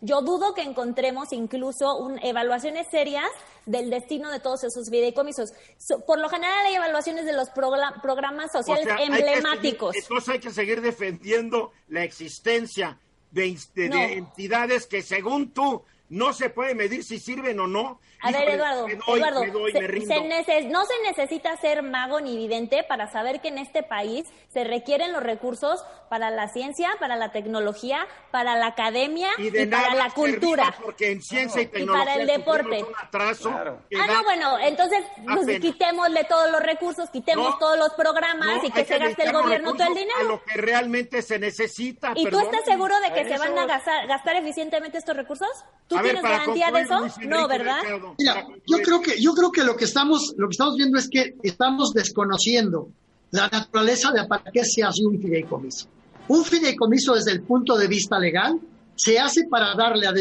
[0.00, 3.28] yo dudo que encontremos incluso un, evaluaciones serias
[3.66, 5.52] del destino de todos esos fideicomisos.
[5.76, 9.92] So- por lo general hay evaluaciones de los progr- programas O sociales sea, emblemáticos.
[9.92, 12.98] seguir- entonces hay que seguir defendiendo la existencia
[13.30, 17.98] de, de- entidades que según tú no se puede medir si sirven o no.
[18.22, 23.58] A ver, Eduardo, Eduardo, no se necesita ser mago ni vidente para saber que en
[23.58, 29.30] este país se requieren los recursos para la ciencia, para la tecnología, para la academia
[29.38, 30.74] y, para la cultura.
[30.82, 32.84] Porque en ciencia y tecnología para el deporte.
[32.84, 38.62] Un atraso ah, no, bueno, entonces pues, quitémosle todos los recursos, quitemos todos los programas
[38.62, 40.18] y que se gaste el gobierno todo el dinero.
[40.20, 42.12] A lo que realmente se necesita.
[42.14, 45.48] ¿Y tú estás seguro de que se van a gastar, gastar eficientemente estos recursos?
[45.88, 47.06] ¿Tú tienes garantía de eso?
[47.22, 47.82] No, ¿verdad?
[48.18, 51.08] Mira, yo creo que yo creo que lo que estamos lo que estamos viendo es
[51.08, 52.88] que estamos desconociendo
[53.30, 55.88] la naturaleza de para qué se hace un fideicomiso.
[56.28, 58.60] Un fideicomiso desde el punto de vista legal
[58.94, 60.12] se hace para darle a,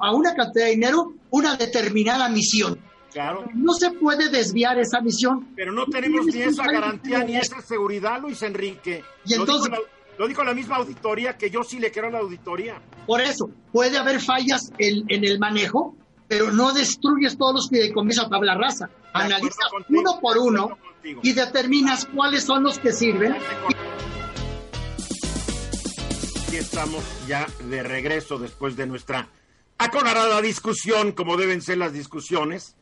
[0.00, 2.78] a, una cantidad de dinero una determinada misión.
[3.12, 3.44] Claro.
[3.54, 5.48] No se puede desviar esa misión.
[5.54, 9.02] Pero no tenemos ni esa garantía ni esa seguridad, Luis Enrique.
[9.26, 9.70] Y entonces,
[10.18, 12.80] lo dijo la misma auditoría, que yo sí le quiero a la auditoría.
[13.06, 15.96] Por eso, puede haber fallas en, el manejo,
[16.32, 18.88] pero no destruyes todos los fideicomisos a tabla rasa.
[19.12, 23.36] Analizas uno por uno y determinas cuáles son los que sirven.
[26.46, 29.28] Aquí estamos ya de regreso después de nuestra
[29.76, 32.76] aclarada discusión, como deben ser las discusiones.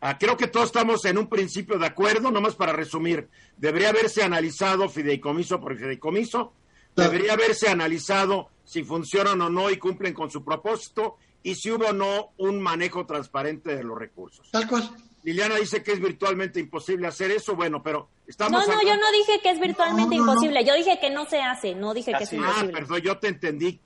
[0.00, 3.28] Ah, creo que todos estamos en un principio de acuerdo, nomás para resumir.
[3.56, 6.54] Debería haberse analizado fideicomiso por fideicomiso
[6.96, 11.86] Debería haberse analizado si funcionan o no y cumplen con su propósito y si hubo
[11.86, 14.50] o no un manejo transparente de los recursos.
[14.50, 14.90] Tal cual.
[15.22, 18.66] Liliana dice que es virtualmente imposible hacer eso, bueno, pero estamos...
[18.66, 21.76] No, no, yo no dije que es virtualmente imposible, yo dije que no se hace,
[21.76, 22.72] no dije que es imposible.
[22.72, 23.80] Ah, perdón, yo te entendí.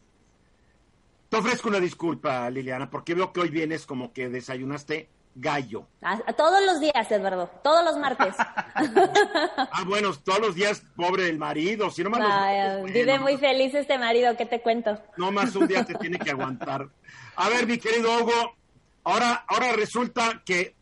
[1.29, 5.87] Te ofrezco una disculpa, Liliana, porque veo que hoy vienes como que desayunaste gallo.
[6.03, 8.35] A, todos los días, Eduardo, todos los martes.
[8.39, 13.99] ah, bueno, todos los días, pobre el marido, si no más Vive muy feliz este
[13.99, 14.99] marido, ¿qué te cuento?
[15.19, 16.89] No más un día te tiene que aguantar.
[17.41, 18.55] A ver, mi querido Hugo,
[19.03, 20.75] ahora, ahora resulta que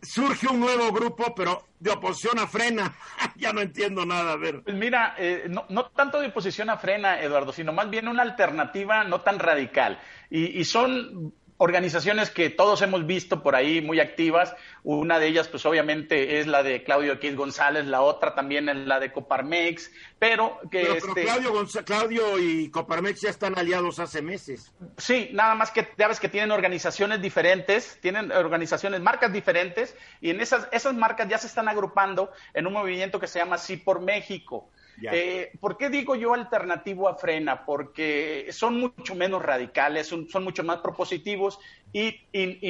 [0.00, 2.96] surge un nuevo grupo, pero de oposición a frena.
[3.36, 4.62] ya no entiendo nada, a ver.
[4.62, 8.22] Pues mira, eh, no, no, tanto de oposición a frena, Eduardo, sino más bien una
[8.22, 10.00] alternativa no tan radical.
[10.30, 14.54] Y, y son organizaciones que todos hemos visto por ahí muy activas.
[14.84, 18.76] Una de ellas, pues obviamente, es la de Claudio X González, la otra también es
[18.76, 20.82] la de Coparmex, pero que...
[20.82, 21.24] Pero, este...
[21.24, 24.72] Claudio, Claudio y Coparmex ya están aliados hace meses.
[24.96, 30.30] Sí, nada más que ya ves que tienen organizaciones diferentes, tienen organizaciones, marcas diferentes, y
[30.30, 33.76] en esas, esas marcas ya se están agrupando en un movimiento que se llama Sí
[33.76, 34.70] por México.
[35.02, 37.64] Eh, ¿Por qué digo yo alternativo a Frena?
[37.64, 41.58] Porque son mucho menos radicales, son, mucho más propositivos
[41.92, 42.20] y,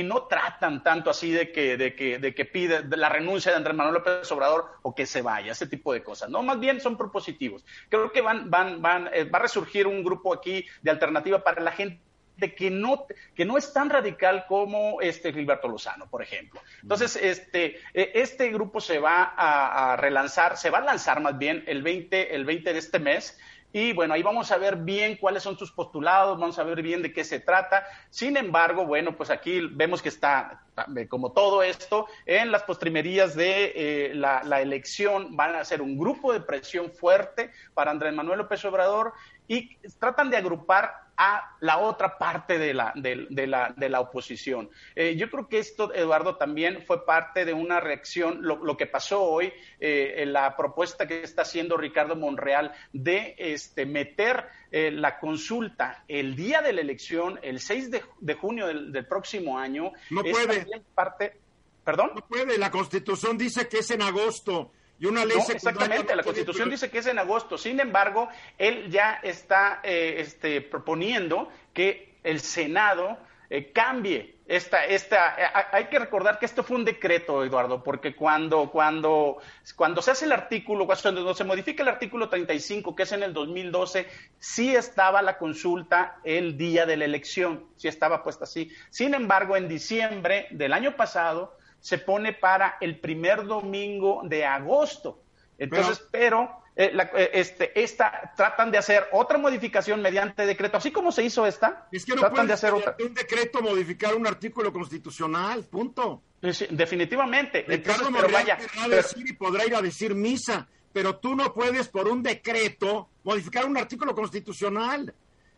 [0.05, 3.77] no tratan tanto así de que, de que, de que pide la renuncia de Andrés
[3.77, 6.29] Manuel López Obrador o que se vaya, ese tipo de cosas.
[6.29, 7.65] No, más bien son propositivos.
[7.89, 11.63] Creo que van, van, van, eh, va a resurgir un grupo aquí de alternativa para
[11.63, 12.08] la gente
[12.39, 16.61] de que no, que no es tan radical como este Gilberto Lozano, por ejemplo.
[16.83, 21.65] Entonces, este, e, este grupo se va a, relanzar, se va a lanzar más bien
[21.67, 23.39] el 20, el 20 de este mes.
[23.71, 27.03] Y bueno, ahí vamos a ver bien cuáles son sus postulados, vamos a ver bien
[27.03, 27.87] de qué se trata.
[28.09, 30.63] Sin embargo, bueno, pues aquí vemos que está,
[31.11, 35.99] como todo esto, en las postrimerías de eh, la, la, elección van a ser un
[35.99, 39.13] grupo de presión fuerte para Andrés Manuel López Obrador
[39.49, 44.71] y tratan de agrupar a la otra parte de la, de, la, de la oposición.
[44.95, 49.23] Eh, yo creo que esto, Eduardo, también fue parte de una reacción, lo, que pasó
[49.23, 55.19] hoy, eh, en la propuesta que está haciendo Ricardo Monreal de este, meter eh, la
[55.19, 59.91] consulta el día de la elección, el 6 de, junio del, próximo año.
[60.11, 60.67] No puede.
[60.95, 61.41] parte,
[61.83, 62.13] ¿Perdón?
[62.15, 64.71] No puede, la Constitución dice que es en agosto.
[64.99, 67.57] Y una ley Exactamente, la Constitución dice que es en agosto.
[67.57, 73.17] Sin embargo, él ya está eh, este, proponiendo que el Senado
[73.51, 78.17] eh, cambie esta, esta, eh, hay que recordar que esto fue un decreto, Eduardo, porque
[78.17, 79.37] cuando, cuando,
[79.77, 83.35] cuando se hace el artículo, cuando se modifica el artículo 35, que es en el
[83.35, 84.09] 2012,
[84.39, 88.73] sí estaba la consulta el día de la elección, sí estaba puesta así.
[88.89, 95.23] Sin embargo, en diciembre del año pasado, se pone para el primer domingo de agosto.
[95.59, 101.11] Entonces, pero, eh, eh, este, esta, tratan de hacer otra modificación mediante decreto, así como
[101.11, 101.89] se hizo esta.
[101.91, 102.97] Es que no tratan de hacer otra.
[103.01, 106.23] un decreto modificar un artículo constitucional, punto.
[106.41, 107.65] definitivamente.
[107.69, 112.09] Entonces, pero vaya, decir y podrá ir a decir misa, pero tú no puedes por
[112.09, 115.13] un decreto modificar un artículo constitucional.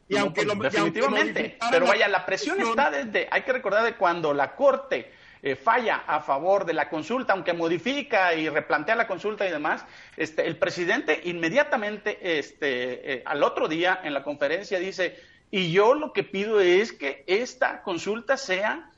[0.09, 4.35] Y aunque lo, definitivamente, pero vaya, la presión está desde, hay que recordar de cuando
[4.35, 9.47] la Corte eh, falla a favor de la consulta, aunque modifica y replantea la consulta
[9.47, 9.85] y demás,
[10.17, 15.19] este, el presidente inmediatamente, este, eh, al otro día en la conferencia dice,
[15.51, 18.91] Y yo lo que pido es que esta consulta sea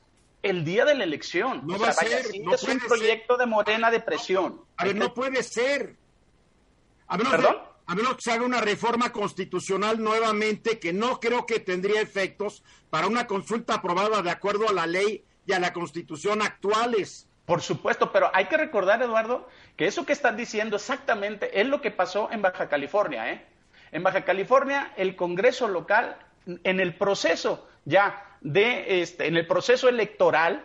[0.43, 1.65] el día de la elección.
[1.65, 2.25] No va a ser.
[2.43, 4.61] no es un proyecto de Morena de presión.
[4.77, 5.95] A ver, no puede ser.
[7.07, 7.57] A menos, ¿Perdón?
[7.85, 12.63] a menos que se haga una reforma constitucional nuevamente que no creo que tendría efectos
[12.89, 17.27] para una consulta aprobada de acuerdo a la ley y a la constitución actuales.
[17.45, 21.81] Por supuesto, pero hay que recordar, Eduardo, que eso que estás diciendo exactamente es lo
[21.81, 23.31] que pasó en Baja California.
[23.31, 23.45] ¿eh?
[23.91, 29.89] En Baja California, el Congreso local, en el proceso ya de, este, en el proceso
[29.89, 30.63] electoral,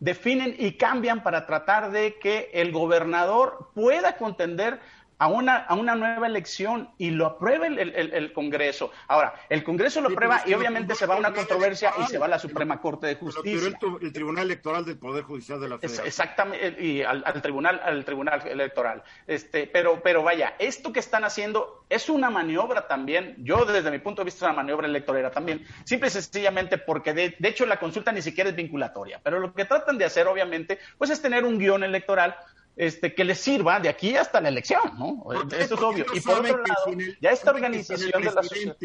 [0.00, 4.80] definen y cambian para tratar de que el gobernador pueda contender
[5.22, 8.90] a una, a una nueva elección y lo apruebe el, el, el Congreso.
[9.06, 12.26] Ahora, el Congreso lo aprueba y obviamente se va a una controversia y se va
[12.26, 13.78] a la Suprema Corte de Justicia.
[13.80, 16.08] Pero el, el, Tribunal Electoral del Poder Judicial de la Federación.
[16.08, 19.04] Exactamente, y al, al, Tribunal, al Tribunal Electoral.
[19.28, 24.00] Este, pero, pero vaya, esto que están haciendo es una maniobra también, yo desde mi
[24.00, 27.64] punto de vista es una maniobra electoral también, simple y sencillamente porque de, de hecho
[27.64, 31.22] la consulta ni siquiera es vinculatoria, pero lo que tratan de hacer obviamente, pues es
[31.22, 32.34] tener un guion electoral
[32.76, 35.24] este, que les sirva de aquí hasta la elección, ¿no?
[35.52, 36.04] Eso es obvio.
[36.06, 38.76] No y por otro lado, el, ya esta organización de la sociedad...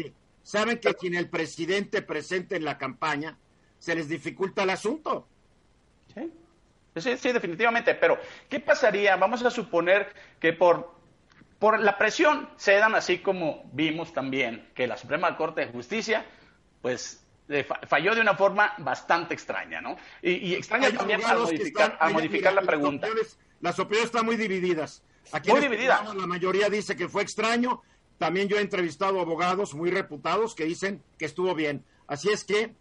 [0.42, 3.36] Saben que sin el presidente presente en la campaña
[3.78, 5.28] se les dificulta el asunto.
[6.14, 6.32] Sí.
[6.96, 7.94] Sí, sí, definitivamente.
[7.94, 9.14] Pero, ¿qué pasaría?
[9.16, 10.94] Vamos a suponer que por,
[11.58, 16.24] por la presión se dan así como vimos también que la Suprema Corte de Justicia,
[16.80, 17.22] pues
[17.86, 19.96] falló de una forma bastante extraña, ¿no?
[20.22, 23.08] Y, y extraña Hay también al modificar, están, a modificar mira, la pregunta.
[23.60, 25.02] Las opiniones están muy divididas.
[25.32, 25.96] Aquí muy este dividida.
[25.96, 27.82] programa, La mayoría dice que fue extraño.
[28.18, 31.84] También yo he entrevistado abogados muy reputados que dicen que estuvo bien.
[32.06, 32.74] Así es que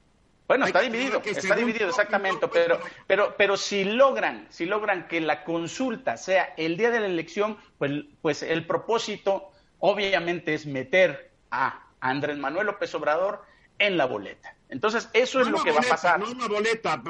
[0.47, 5.19] bueno, está dividido, está dividido, exactamente, todo, pero, pero, pero si logran, si logran que
[5.19, 11.31] la consulta sea el día de la elección, pues, pues el propósito obviamente es meter
[11.51, 13.43] a Andrés Manuel López Obrador
[13.77, 14.55] en la boleta.
[14.69, 16.19] Entonces, eso es no lo que va a pasar.
[16.19, 17.01] No una boleta.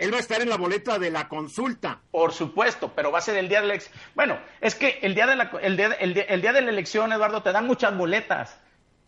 [0.00, 2.00] Él va a estar en la boleta de la consulta.
[2.10, 3.94] Por supuesto, pero va a ser el día de la elección.
[4.14, 6.70] Bueno, es que el día de la, el día, el día, el día de la
[6.70, 8.58] elección, Eduardo, te dan muchas boletas.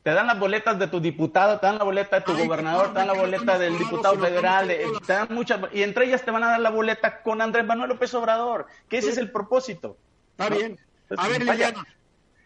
[0.03, 2.89] Te dan las boletas de tu diputado, te dan la boleta de tu Ay, gobernador,
[2.89, 5.03] te dan la boleta del diputado federal, de- todos.
[5.07, 7.89] te dan muchas, y entre ellas te van a dar la boleta con Andrés Manuel
[7.91, 9.13] López Obrador, que ese Sí.
[9.13, 9.97] es el propósito.
[10.33, 10.57] Está ¿no?
[10.57, 10.73] bien.
[10.77, 11.89] A Entonces, ver, vaya, Liliana.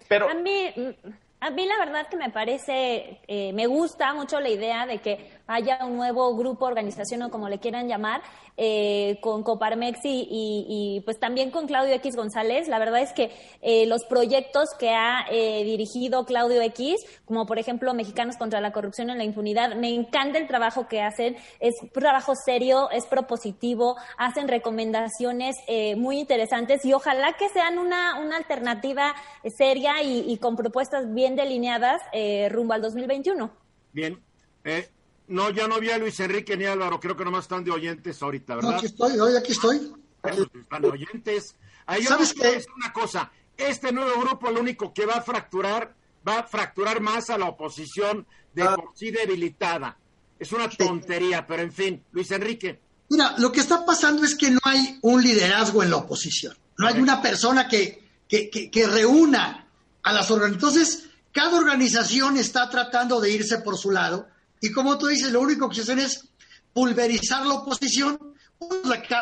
[0.07, 0.97] Pero A mí,
[1.41, 5.31] a mí la verdad que me parece, eh, me gusta mucho la idea de que
[5.47, 8.21] haya un nuevo grupo, organización o como le quieran llamar,
[8.57, 12.69] eh, con Coparmex y, y- pues también con Claudio X González.
[12.69, 16.97] La verdad es que eh, los proyectos que ha eh, dirigido Claudio X,
[17.27, 21.03] como por ejemplo Mexicanos contra la Corrupción y la Impunidad, me encanta el trabajo que
[21.03, 21.37] hacen.
[21.61, 27.79] Es un trabajo serio, es propositivo, hacen recomendaciones eh, muy interesantes y ojalá que sean
[27.79, 29.15] una, una alternativa
[29.57, 33.51] seria y, y con propuestas bien delineadas eh, rumbo al 2021.
[33.93, 34.21] Bien.
[34.63, 34.89] Eh,
[35.29, 37.01] no, ya no vi a Luis Enrique ni a Álvaro.
[37.01, 38.77] Creo que nomás están de oyentes ahorita, No, ¿verdad?
[38.77, 39.93] aquí estoy, hoy aquí estoy.
[40.23, 41.57] Bueno, están de oyentes.
[41.87, 42.65] Ahí yo ¿Sabes quiero qué?
[42.77, 43.33] una cosa.
[43.57, 45.95] Este nuevo grupo lo único que va a fracturar,
[46.27, 48.77] va a fracturar más a la oposición de Ah.
[48.77, 49.97] por sí debilitada.
[50.39, 52.05] Es una tontería, pero en fin.
[52.13, 52.79] Luis Enrique.
[53.09, 56.55] Mira, lo que está pasando es que no hay un liderazgo en la oposición.
[56.79, 59.67] No hay una persona que, que, que- que reúna
[60.03, 60.57] a las organizaciones.
[60.93, 64.27] Entonces, cada organización está tratando de irse por su lado.
[64.59, 66.31] Y como tú dices, lo único que hacen es
[66.73, 68.19] pulverizar la oposición.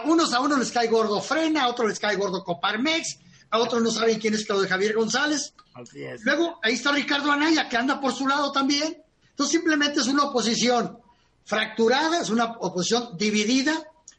[0.05, 3.19] Unos, a unos les cae gordo Frena, a otros les cae gordo Coparmex,
[3.51, 5.55] a otros no saben quién es Claudio Javier González.
[6.23, 9.03] Luego, ahí está Ricardo Anaya, que anda por su lado también.
[9.31, 11.01] Entonces, simplemente es una oposición
[11.45, 13.75] fracturada, es una oposición dividida,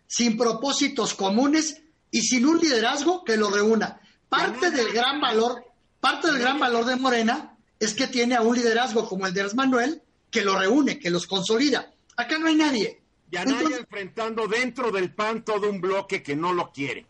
[0.05, 1.81] sin propósitos comunes
[2.11, 4.01] y sin un liderazgo que lo reúna.
[4.27, 5.63] Parte del gran valor,
[6.01, 7.54] parte del gran valor de Morena
[7.85, 11.09] es que tiene a un liderazgo como el de Andrés Manuel que lo reúne, que
[11.09, 11.91] los consolida.
[12.17, 13.01] Acá no hay nadie.
[13.31, 17.05] Y Anaya Entonces- enfrentando dentro del PAN todo un bloque que no lo quiere.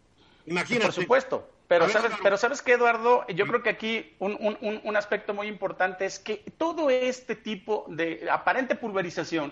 [0.45, 0.85] Imagínate.
[0.85, 1.49] Por supuesto.
[1.67, 4.81] Pero A ver, sabes, pero sabes que Eduardo, yo creo que aquí un, un- un-
[4.83, 9.51] un aspecto muy importante es que todo este tipo de aparente pulverización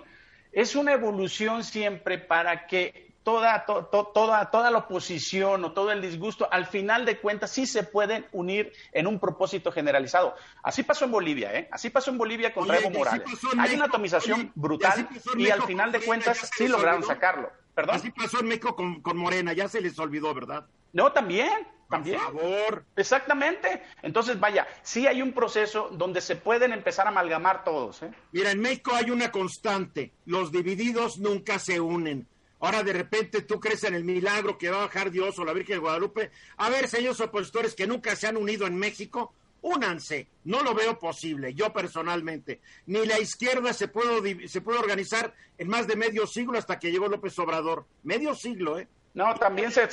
[0.51, 5.91] es una evolución siempre para que toda, to- to- toda, toda la oposición o todo
[5.91, 10.35] el disgusto, al final de cuentas, sí se pueden unir en un propósito generalizado.
[10.61, 11.67] Así pasó en Bolivia, ¿eh?
[11.71, 13.23] Así pasó en Bolivia contra Oye, Evo Morales.
[13.25, 15.07] Hay México, una atomización y brutal
[15.37, 17.07] y al final de con cuentas sí lograron olvidó.
[17.13, 17.51] sacarlo.
[17.73, 17.95] ¿Perdón?
[17.95, 20.65] Así pasó en México con, con Morena, ya se les olvidó, ¿verdad?
[20.91, 21.49] No, también,
[21.89, 22.19] también.
[22.19, 22.85] Por favor.
[22.95, 23.81] Exactamente.
[24.03, 28.03] Entonces, vaya, sí hay un proceso donde se pueden empezar a amalgamar todos.
[28.03, 28.11] ¿eh?
[28.31, 30.11] Mira, en México hay una constante.
[30.25, 32.27] Los divididos nunca se unen.
[32.63, 35.51] Ahora de repente tú crees en el milagro que va a bajar Dios o la
[35.51, 36.31] Virgen de Guadalupe.
[36.55, 40.27] A ver, señores opositores que nunca se han unido en México, únanse.
[40.45, 42.61] No lo veo posible, yo personalmente.
[42.85, 46.89] Ni la izquierda se puede, se puede organizar en más de medio siglo hasta que
[46.89, 47.85] llegó López Obrador.
[48.03, 48.87] Medio siglo, ¿eh?
[49.13, 49.83] No, también se,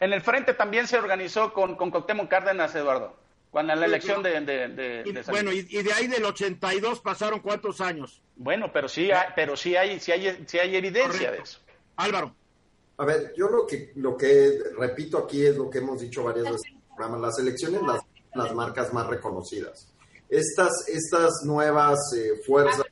[0.00, 1.90] en, el frente también se organizó con, con
[2.26, 3.18] Cárdenas, Eduardo,
[3.50, 8.22] cuando en la elección de, de, Bueno, y, de ahí del 82 pasaron cuántos años.
[8.34, 11.60] Bueno, pero sí hay, pero sí hay, sí hay, sí hay evidencia de eso.
[11.98, 12.34] Álvaro.
[12.96, 16.46] A ver, yo lo que, lo que repito aquí es lo que hemos dicho varias
[16.46, 17.18] veces en el programa.
[17.18, 18.00] Las elecciones las,
[18.34, 19.92] las marcas más reconocidas.
[20.28, 22.84] Estas, estas nuevas eh, fuerzas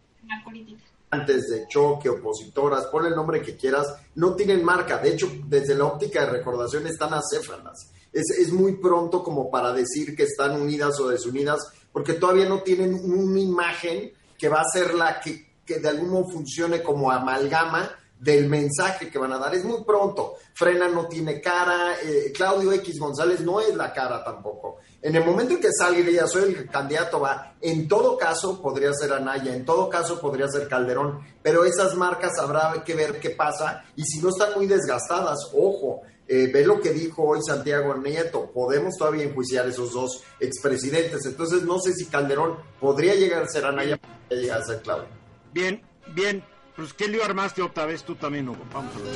[1.11, 4.99] antes de choque, opositoras, pon el nombre que quieras, no tienen marca.
[4.99, 7.93] De hecho, desde la óptica de recordación están acéfalas.
[8.13, 11.61] Es, es muy pronto como para decir que están unidas o desunidas,
[11.93, 16.11] porque todavía no tienen una imagen que va a ser la que, que de algún
[16.11, 19.55] modo funcione como amalgama del mensaje que van a dar.
[19.55, 20.35] Es muy pronto.
[20.55, 24.79] Frena no tiene cara, eh, Claudio X González no es la cara tampoco.
[25.03, 28.61] En el momento en que salga y diga soy el candidato, va, en todo caso
[28.61, 33.21] podría ser Anaya, en todo caso podría ser Calderón, pero esas marcas habrá que ver
[33.21, 36.03] qué pasa y si no están muy desgastadas, ojo.
[36.29, 41.63] Eh, ve lo que dijo hoy Santiago Nieto, podemos todavía enjuiciar esos dos expresidentes, entonces
[41.63, 45.07] no sé si Calderón podría llegar a ser Anaya, podría llegar a ser Claudio.
[45.53, 45.81] Bien,
[46.17, 46.43] bien,
[46.77, 48.65] pues ¿qué lío armaste otra vez tú también, Hugo?
[48.73, 49.15] Vamos a ver.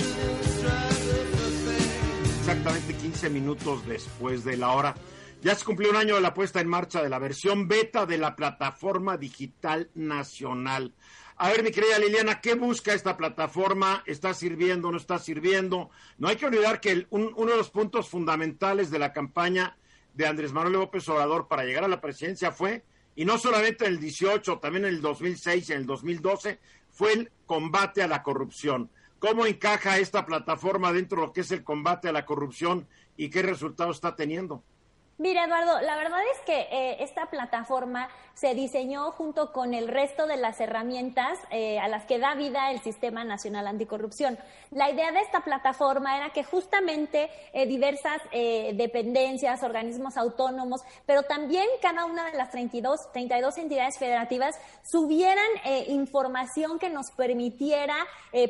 [2.41, 4.95] Exactamente 15 minutos después de la hora.
[5.43, 8.19] Ya se cumplió un año de la puesta en marcha de la versión beta de
[8.19, 10.95] la plataforma digital nacional.
[11.37, 14.03] A ver, mi querida Liliana, ¿qué busca esta plataforma?
[14.05, 14.91] ¿Está sirviendo?
[14.91, 15.89] ¿No está sirviendo?
[16.19, 19.79] No hay que olvidar que uno de los puntos fundamentales de la campaña
[20.13, 22.85] de Andrés Manuel López Obrador para llegar a la presidencia fue,
[23.17, 26.59] y no solamente en el 18, también en el 2006 y en el 2012,
[26.91, 28.91] fue el combate a la corrupción.
[29.19, 32.87] ¿Cómo encaja esta plataforma dentro de lo que es el combate a la corrupción
[33.17, 34.63] y qué resultado está teniendo?
[35.21, 40.27] Mira, Eduardo, la verdad es que eh, esta plataforma se diseñó junto con el resto
[40.27, 44.39] de las herramientas eh, a las que da vida el Sistema Nacional Anticorrupción.
[44.71, 51.67] La idea de esta plataforma era que justamente eh, diversas dependencias, organismos autónomos, pero también
[51.83, 55.45] cada una de las 32, 32 entidades federativas subieran
[55.89, 57.95] información que nos permitiera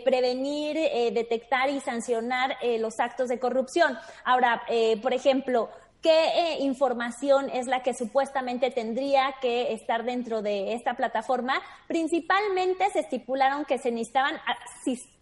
[0.04, 0.76] prevenir,
[1.12, 3.98] detectar y sancionar los actos de corrupción.
[4.24, 4.62] Ahora,
[5.02, 5.70] por ejemplo,
[6.02, 11.60] qué eh, información es la que supuestamente tendría que estar dentro de esta plataforma.
[11.86, 14.56] Principalmente se estipularon que se necesitaban ah,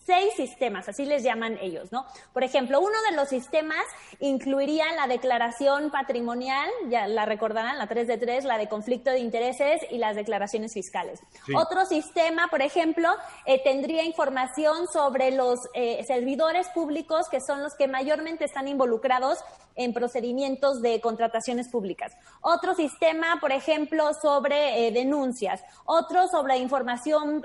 [0.09, 2.07] seis sistemas, así les llaman ellos, ¿no?
[2.33, 3.85] Por ejemplo, uno de los sistemas
[4.21, 9.19] incluiría la declaración patrimonial, ya la recordarán, la 3 de 3, la de conflicto de
[9.19, 11.21] intereses y las declaraciones fiscales.
[11.55, 13.11] Otro sistema, por ejemplo,
[13.45, 19.38] eh, tendría información sobre los eh, servidores públicos que son los que mayormente están involucrados
[19.79, 22.12] en procedimientos de contrataciones públicas.
[22.43, 25.62] Otro sistema, por ejemplo, sobre eh, denuncias.
[25.87, 27.43] Otro sobre información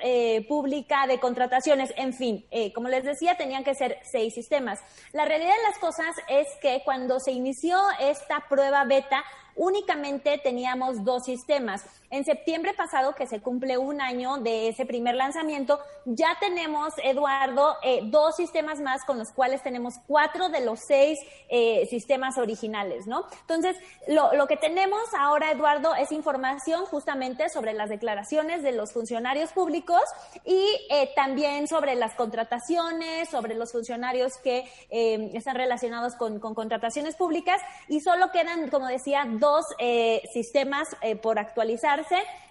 [0.49, 4.79] pública de contrataciones, en fin eh, como les decía, tenían que ser seis sistemas.
[5.11, 9.23] La realidad de las cosas es que cuando se inició esta prueba beta,
[9.55, 11.83] únicamente teníamos dos sistemas.
[12.13, 17.75] En septiembre pasado, que se cumple un año de ese primer lanzamiento, ya tenemos, Eduardo,
[17.81, 21.17] eh, dos sistemas más con los cuales tenemos cuatro de los seis
[21.49, 23.25] eh, sistemas originales, ¿no?
[23.41, 29.51] Entonces, lo, que tenemos ahora, Eduardo, es información justamente sobre las declaraciones de los funcionarios
[29.51, 30.03] públicos
[30.45, 37.15] y eh, también sobre las contrataciones, sobre los funcionarios que están relacionados con, con, contrataciones
[37.15, 39.65] públicas y solo quedan, como decía, dos
[40.33, 40.87] sistemas
[41.21, 42.05] por actualizar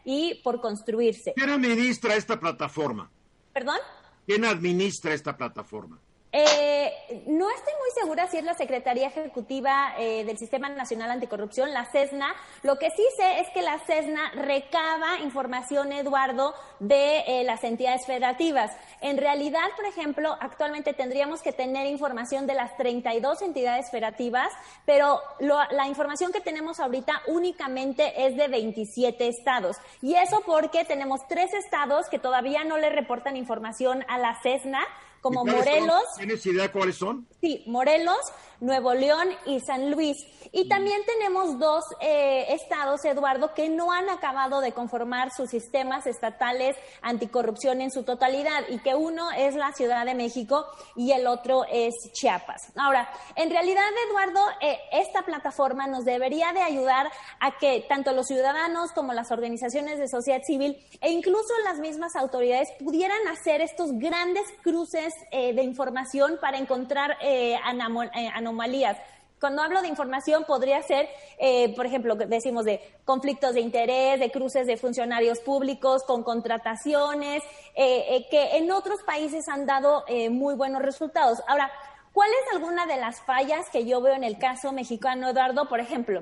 [0.04, 1.32] y por construirse.
[1.34, 3.10] ¿Quién administra esta plataforma?
[3.52, 3.78] ¿Perdón?
[4.26, 5.98] ¿Quién administra esta plataforma?
[6.34, 11.74] Eh, no estoy muy segura si es la Secretaría Ejecutiva eh, del Sistema Nacional Anticorrupción,
[11.74, 12.34] la CESNA.
[12.62, 18.06] Lo que sí sé es que la CESNA recaba información, Eduardo, de eh, las entidades
[18.06, 18.70] federativas.
[19.02, 24.50] En realidad, por ejemplo, actualmente tendríamos que tener información de las 32 entidades federativas,
[24.86, 29.76] pero la información que tenemos ahorita únicamente es de 27 estados.
[30.00, 34.86] Y eso porque tenemos tres estados que todavía no le reportan información a la CESNA
[35.22, 36.02] como Morelos.
[36.18, 37.26] ¿Tienes idea cuáles son?
[37.40, 38.18] Sí, Morelos,
[38.62, 40.16] Nuevo León y San Luis.
[40.52, 46.06] Y también tenemos dos eh, estados, Eduardo, que no han acabado de conformar sus sistemas
[46.06, 50.64] estatales anticorrupción en su totalidad y que uno es la Ciudad de México
[50.94, 52.72] y el otro es Chiapas.
[52.76, 57.10] Ahora, en realidad, Eduardo, eh, esta plataforma nos debería de ayudar
[57.40, 62.14] a que tanto los ciudadanos como las organizaciones de sociedad civil e incluso las mismas
[62.16, 68.98] autoridades pudieran hacer estos grandes cruces eh, de información para encontrar eh, eh, anomalías.
[69.40, 74.30] cuando hablo de información podría ser, eh, por ejemplo, decimos de conflictos de interés, de
[74.30, 77.42] cruces de funcionarios públicos con contrataciones,
[77.74, 81.42] eh, eh, que en otros países han dado muy buenos resultados.
[81.48, 81.72] Ahora,
[82.12, 85.68] ¿cuál es alguna de las fallas que yo veo en el caso mexicano, Eduardo?
[85.68, 86.20] Por ejemplo,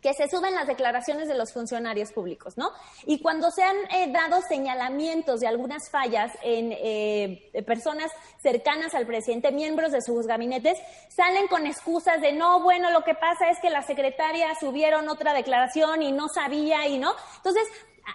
[0.00, 2.70] que se suben las declaraciones de los funcionarios públicos, ¿no?
[3.06, 9.06] Y cuando se han eh, dado señalamientos de algunas fallas en eh, personas cercanas al
[9.06, 10.78] presidente, miembros de sus gabinetes,
[11.08, 15.34] salen con excusas de no, bueno, lo que pasa es que la secretaria subieron otra
[15.34, 17.14] declaración y no sabía y no.
[17.36, 17.64] Entonces,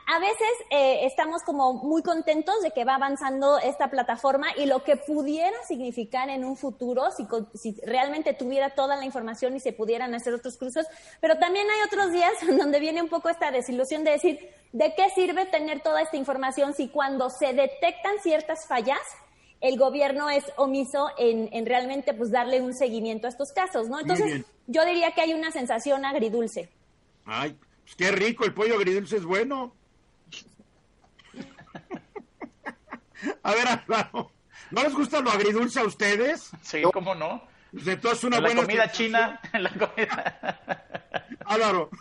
[0.07, 4.83] a veces eh, estamos como muy contentos de que va avanzando esta plataforma y lo
[4.83, 9.73] que pudiera significar en un futuro si, si, realmente tuviera toda la información y se
[9.73, 10.88] pudieran hacer otros cruces,
[11.21, 14.39] pero también hay otros días donde viene un poco esta desilusión de decir,
[14.71, 18.99] ¿de qué sirve tener toda esta información si cuando se detectan ciertas fallas,
[19.61, 23.99] el gobierno es omiso en, en realmente pues darle un seguimiento a estos casos, ¿no?
[23.99, 26.69] Entonces, yo diría que hay una sensación agridulce.
[27.25, 29.75] Ay, pues qué rico, el pollo agridulce es bueno.
[33.43, 34.31] a ver, Álvaro,
[34.71, 36.49] ¿no les gusta lo agridulce a ustedes?
[36.63, 37.47] Sí, ¿cómo no?
[37.71, 40.59] Pues entonces una la buena comida china, la comida...
[41.45, 41.91] Álvaro.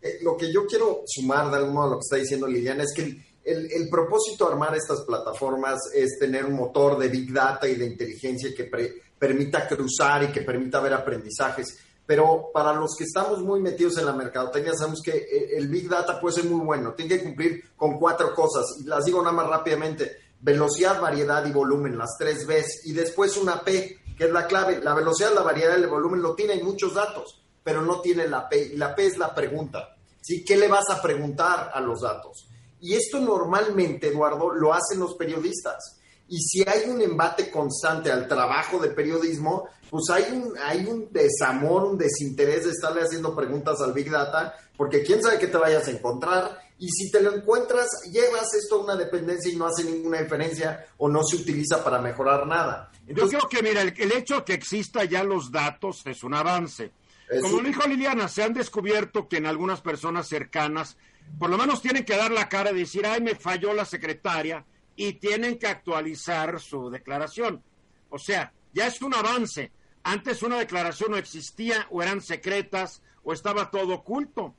[0.00, 2.84] Eh, lo que yo quiero sumar de algún modo a lo que está diciendo Liliana
[2.84, 7.32] es que el, el, propósito de armar estas plataformas es tener un motor de big
[7.32, 8.70] data y de inteligencia que
[9.18, 14.06] permita cruzar y que permita ver aprendizajes pero para los que estamos muy metidos en
[14.06, 17.70] la mercadotecnia sabemos que eh, el Big Data puede ser muy bueno, tiene que cumplir
[17.76, 22.46] con cuatro cosas, y las digo nada más rápidamente, velocidad, variedad y volumen, las tres
[22.46, 25.88] Bs, y después una P, que es la clave, la velocidad, la variedad y el
[25.88, 29.34] volumen lo tienen muchos datos, pero no tiene la P, y la P es la
[29.34, 30.44] pregunta, ¿sí?
[30.44, 32.48] ¿Qué le vas a preguntar a los datos?
[32.80, 35.98] Y esto normalmente, Eduardo, lo hacen los periodistas.
[36.28, 41.08] Y si hay un embate constante al trabajo de periodismo, pues hay un, hay un
[41.12, 45.58] desamor, un desinterés de estarle haciendo preguntas al Big Data, porque quién sabe qué te
[45.58, 46.58] vayas a encontrar.
[46.78, 50.86] Y si te lo encuentras, llevas esto a una dependencia y no hace ninguna diferencia
[50.98, 52.90] o no se utiliza para mejorar nada.
[53.06, 56.90] Yo creo que, mira, el, hecho de que exista ya los datos es un avance.
[57.42, 60.96] Como dijo Liliana, se han descubierto que en algunas personas cercanas,
[61.38, 64.64] por lo menos tienen que dar la cara y decir, ay, me falló la secretaria,
[64.96, 67.62] y tienen que actualizar su declaración.
[68.10, 69.72] O sea, ya es un avance.
[70.02, 74.54] Antes una declaración no existía o eran secretas o estaba todo oculto.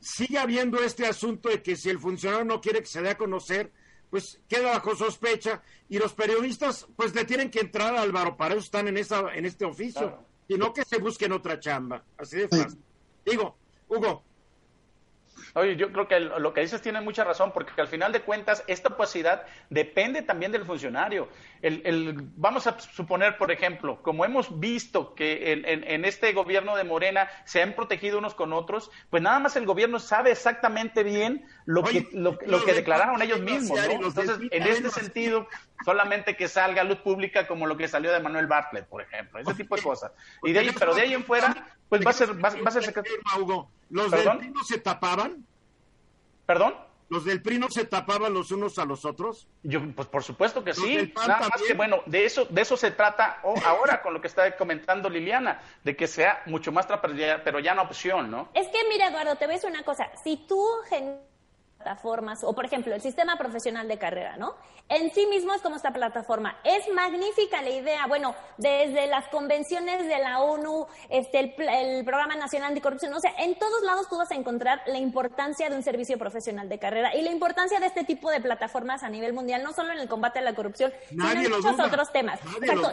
[0.00, 3.18] Sigue habiendo este asunto de que si el funcionario no quiere que se dé a
[3.18, 3.72] conocer,
[4.10, 8.54] pues queda bajo sospecha y los periodistas pues le tienen que entrar a Álvaro, para
[8.54, 12.04] eso están en, esa, en este oficio, y no que se busquen otra chamba.
[12.16, 12.78] Así de fácil.
[13.24, 13.56] Digo,
[13.88, 14.22] Hugo,
[15.56, 18.62] Oye, yo creo que lo que dices tiene mucha razón, porque al final de cuentas
[18.66, 21.30] esta opacidad depende también del funcionario.
[21.62, 27.30] El, vamos a suponer, por ejemplo, como hemos visto que en, este gobierno de Morena
[27.46, 31.82] se han protegido unos con otros, pues nada más el gobierno sabe exactamente bien lo
[31.82, 33.78] que, lo, que declararon ellos mismos.
[33.88, 35.48] Entonces, en este sentido,
[35.86, 39.40] solamente que salga a luz pública como lo que salió de Manuel Bartlett, por ejemplo,
[39.40, 40.12] ese tipo de cosas.
[40.42, 42.84] Y de ahí, pero de ahí en fuera, pues va a ser, va, a ser
[42.84, 43.10] secreto.
[43.90, 45.46] ¿Los del PRI no se tapaban?
[46.44, 46.74] ¿Perdón?
[47.08, 49.46] ¿Los del PRI no se tapaban los unos a los otros?
[49.62, 51.12] Yo, pues por supuesto que sí.
[51.14, 54.56] Nada más que, bueno, de eso, de eso se trata ahora con lo que está
[54.56, 56.86] comentando Liliana, de que sea mucho más
[57.44, 58.48] pero ya no opción, ¿no?
[58.54, 60.10] Es que, mira, Eduardo, te voy a decir una cosa.
[60.24, 60.60] Si tú
[61.86, 64.56] plataformas, o por ejemplo, el sistema profesional de carrera, ¿no?
[64.88, 66.56] En sí mismo es como esta plataforma.
[66.64, 72.70] Es magnífica la idea, bueno, desde las convenciones de la ONU, este, el, Programa Nacional
[72.70, 76.18] Anticorrupción, o sea, en todos lados tú vas a encontrar la importancia de un servicio
[76.18, 79.72] profesional de carrera y la importancia de este tipo de plataformas a nivel mundial, no
[79.72, 82.40] solo en el combate a la corrupción, sino en muchos otros temas.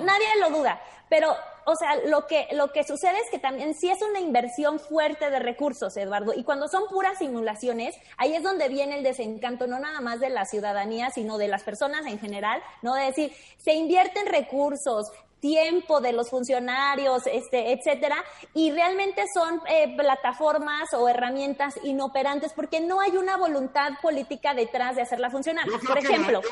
[0.02, 0.80] nadie lo duda.
[1.10, 1.36] Pero,
[1.66, 5.30] o sea, lo que, lo que sucede es que también sí es una inversión fuerte
[5.30, 9.80] de recursos, Eduardo, y cuando son puras simulaciones, ahí es donde viene el desencanto, no
[9.80, 12.96] nada más de la ciudadanía, sino de las personas en general, ¿no?
[12.96, 15.12] De decir, se invierten recursos,
[15.44, 18.16] tiempo de los funcionarios, este, etcétera,
[18.54, 24.96] y realmente son eh, plataformas o herramientas inoperantes porque no hay una voluntad política detrás
[24.96, 25.66] de hacerla funcionar.
[25.86, 26.50] Por ejemplo, yo,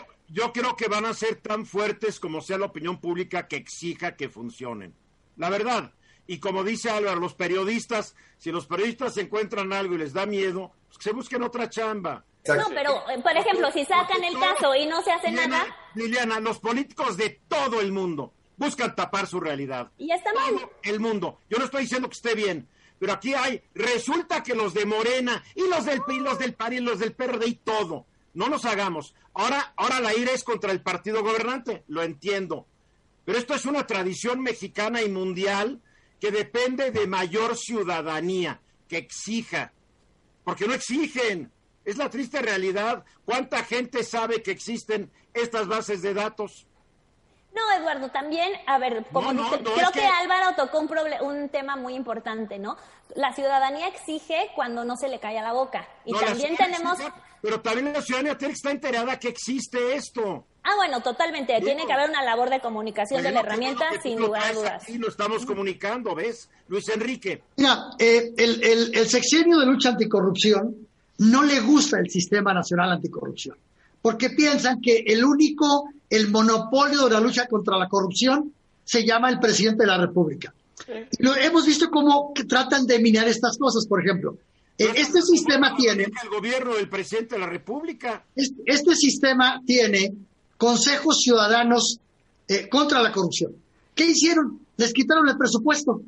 [0.54, 4.30] creo que van a ser tan fuertes como sea la opinión pública que exija que
[4.30, 4.94] funcionen.
[5.38, 5.94] La verdad.
[6.28, 10.72] Y como dice Álvaro, los periodistas, si los periodistas encuentran algo y les da miedo,
[10.88, 12.24] pues que se busquen otra chamba.
[12.48, 15.66] No, pero, eh, por ejemplo, si sacan el caso y no se hace nada.
[15.94, 19.92] Liliana, los políticos de todo el mundo buscan tapar su realidad.
[19.98, 20.70] Y está mal.
[20.84, 21.40] el mundo.
[21.50, 22.68] Yo no estoy diciendo que esté bien,
[23.00, 26.80] pero aquí hay, resulta que los de Morena y los del PRI, los del PARI,
[26.80, 28.06] los del PRD y todo.
[28.34, 29.14] No nos hagamos.
[29.34, 32.68] Ahora, ahora la ira es contra el partido gobernante, lo entiendo.
[33.26, 35.82] Pero esto es una tradición mexicana y mundial
[36.20, 39.74] que depende de mayor ciudadanía, que exija,
[40.44, 41.52] porque no exigen.
[41.84, 43.04] Es la triste realidad.
[43.26, 46.68] ¿Cuánta gente sabe que existen estas bases de datos?
[47.54, 50.00] No, Eduardo, también, a ver, como No, no, dice- no, creo es que...
[50.00, 50.90] que- Álvaro tocó un,
[51.22, 52.78] un tema muy importante, ¿no?
[53.16, 55.86] La ciudadanía exige cuando no se le cae a la boca.
[56.06, 56.94] Y también tenemos...
[57.00, 60.46] exige, pero también la ciudadanía tiene que estar enterada que existe esto.
[60.64, 61.60] Ah, bueno, totalmente.
[61.60, 64.84] Tiene que haber una labor de comunicación de la herramienta, sin lugar a dudas.
[64.84, 66.50] aquí, lo estamos comunicando, ¿ves?
[66.70, 67.42] Luis Enrique.
[67.58, 70.88] Mira, eh, el, el- el sexenio de lucha anticorrupción
[71.18, 73.58] no le gusta el sistema nacional anticorrupción,
[74.02, 78.54] porque piensan que el único, el monopolio de la lucha contra la corrupción
[78.84, 80.54] se llama el presidente de la República.
[81.18, 84.38] Y lo, hemos visto cómo tratan de minar estas cosas, por ejemplo.
[84.78, 88.26] Eh, este sistema tiene, El gobierno del presidente de la República.
[88.36, 90.14] este, este sistema tiene
[90.58, 92.00] consejos ciudadanos
[92.48, 93.56] eh, contra la corrupción.
[93.96, 94.60] ¿Qué hicieron?
[94.76, 96.02] Les quitaron el presupuesto.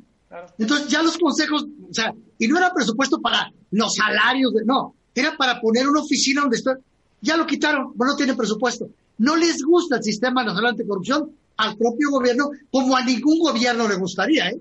[0.58, 4.94] Entonces ya los consejos, o sea, y no era presupuesto para los salarios, de, no,
[5.14, 6.76] era para poner una oficina donde está,
[7.20, 8.88] ya lo quitaron, bueno, no tienen presupuesto.
[9.18, 13.96] No les gusta el sistema nacional anticorrupción al propio gobierno, como a ningún gobierno le
[13.96, 14.60] gustaría, ¿eh?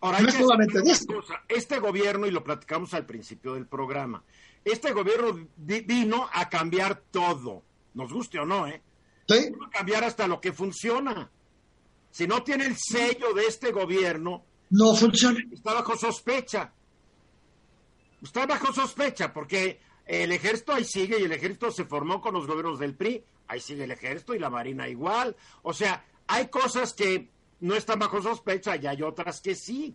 [0.00, 1.14] Ahora, No es solamente de esto.
[1.14, 4.24] cosa, Este gobierno, y lo platicamos al principio del programa,
[4.64, 7.62] este gobierno vi- vino a cambiar todo,
[7.94, 8.80] nos guste o no, ¿eh?
[9.28, 9.50] ¿Sí?
[9.50, 11.30] Vino a cambiar hasta lo que funciona.
[12.10, 15.38] Si no tiene el sello de este gobierno, No funciona.
[15.52, 16.72] está bajo sospecha.
[18.22, 22.46] Está bajo sospecha porque el ejército ahí sigue y el ejército se formó con los
[22.46, 23.22] gobiernos del PRI.
[23.48, 25.36] Ahí sigue el ejército y la marina igual.
[25.62, 27.28] O sea, hay cosas que
[27.60, 29.94] no están bajo sospecha y hay otras que sí.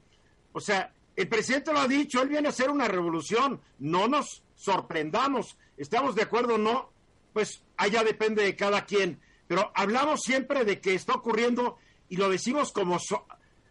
[0.54, 3.60] O sea, el presidente lo ha dicho, él viene a hacer una revolución.
[3.80, 5.58] No nos sorprendamos.
[5.78, 6.92] ¿Estamos de acuerdo o no?
[7.34, 9.20] Pues allá depende de cada quien.
[9.48, 11.78] Pero hablamos siempre de que está ocurriendo
[12.10, 13.26] y lo decimos como, so-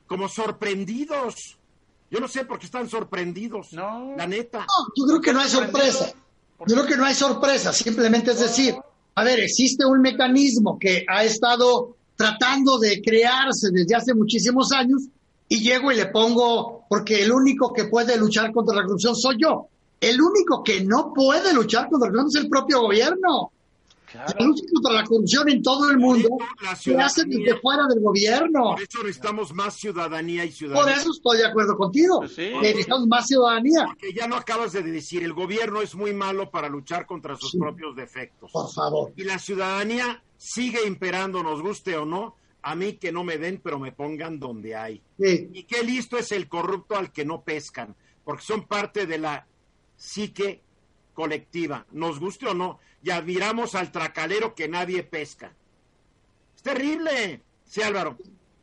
[0.07, 1.59] como sorprendidos.
[2.11, 3.73] Yo no sé por qué están sorprendidos.
[3.73, 4.15] No.
[4.17, 4.61] La neta.
[4.61, 4.67] No,
[4.97, 6.13] yo creo que no hay sorpresa.
[6.67, 7.73] Yo creo que no hay sorpresa.
[7.73, 8.77] Simplemente es decir,
[9.19, 15.05] a ver, existe un mecanismo que ha estado tratando de crearse desde hace muchísimos años
[15.49, 19.37] y llego y le pongo, porque el único que puede luchar contra la corrupción soy
[19.41, 19.69] yo.
[19.99, 23.53] El único que no puede luchar contra la corrupción es el propio gobierno.
[24.17, 26.29] La lucha contra la corrupción en todo el mundo
[26.63, 28.75] La se hace desde fuera del gobierno.
[28.75, 30.95] Por eso necesitamos más ciudadanía y Por ciudadanía.
[30.97, 32.19] eso estoy de acuerdo contigo.
[32.21, 32.51] Pues sí.
[32.61, 33.85] Necesitamos más ciudadanía.
[33.87, 37.51] Porque ya lo acabas de decir, el gobierno es muy malo para luchar contra sus
[37.53, 37.59] Sí.
[37.59, 38.51] propios defectos.
[38.53, 39.13] Por favor.
[39.17, 43.61] Y la ciudadanía sigue imperando, nos guste o no, a mí que no me den,
[43.63, 45.01] pero me pongan donde hay.
[45.19, 45.49] Sí.
[45.53, 47.95] Y qué listo es el corrupto al que no pescan,
[48.25, 49.47] porque son parte de la
[49.97, 50.63] psique
[51.17, 55.53] colectiva, nos guste o no, y admiramos al tracalero que nadie pesca.
[56.55, 57.43] Es terrible.
[57.65, 58.17] Sí, Álvaro.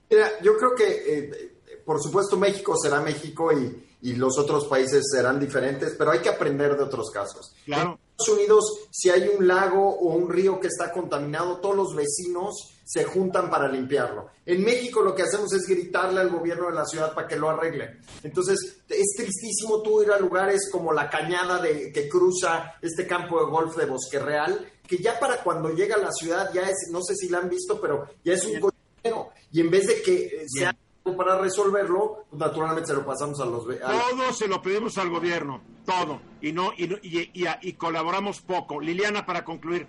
[0.10, 5.04] Mira, yo creo que, eh, por supuesto, México será México y, y los otros países
[5.12, 7.56] serán diferentes, pero hay que aprender de otros casos.
[7.66, 7.99] Claro.
[8.30, 13.03] Unidos, si hay un lago o un río que está contaminado, todos los vecinos se
[13.05, 14.30] juntan para limpiarlo.
[14.45, 17.49] En México lo que hacemos es gritarle al gobierno de la ciudad para que lo
[17.49, 18.01] arregle.
[18.24, 23.39] Entonces, es tristísimo tú ir a lugares como la cañada de, que cruza este campo
[23.39, 26.89] de golf de Bosque Real, que ya para cuando llega a la ciudad ya es,
[26.91, 29.32] no sé si la han visto, pero ya es un cochinero.
[29.51, 33.45] Y en vez de que eh, sea para resolverlo, pues naturalmente se lo pasamos a
[33.45, 33.66] los...
[33.68, 36.22] ve- a- Todo se lo pedimos al gobierno, todo.
[36.41, 38.80] Y no y, no- y- y- y colaboramos poco.
[38.80, 39.86] Liliana, para concluir.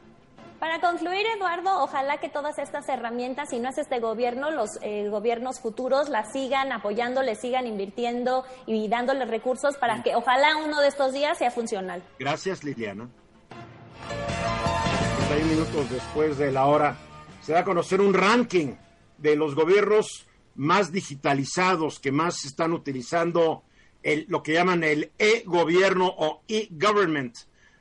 [0.59, 5.09] Para concluir, Eduardo, ojalá que todas estas herramientas, si no es este gobierno, los eh,
[5.11, 10.81] gobiernos futuros las sigan apoyando, le sigan invirtiendo y dándole recursos para que ojalá uno
[10.81, 12.03] de estos días sea funcional.
[12.19, 13.09] Gracias, Liliana.
[15.29, 16.97] 31 minutos después de la hora,
[17.43, 18.75] se da a conocer un ranking
[19.19, 23.64] de los gobiernos más digitalizados que más están utilizando
[24.28, 27.36] lo que llaman el e-gobierno o e-government.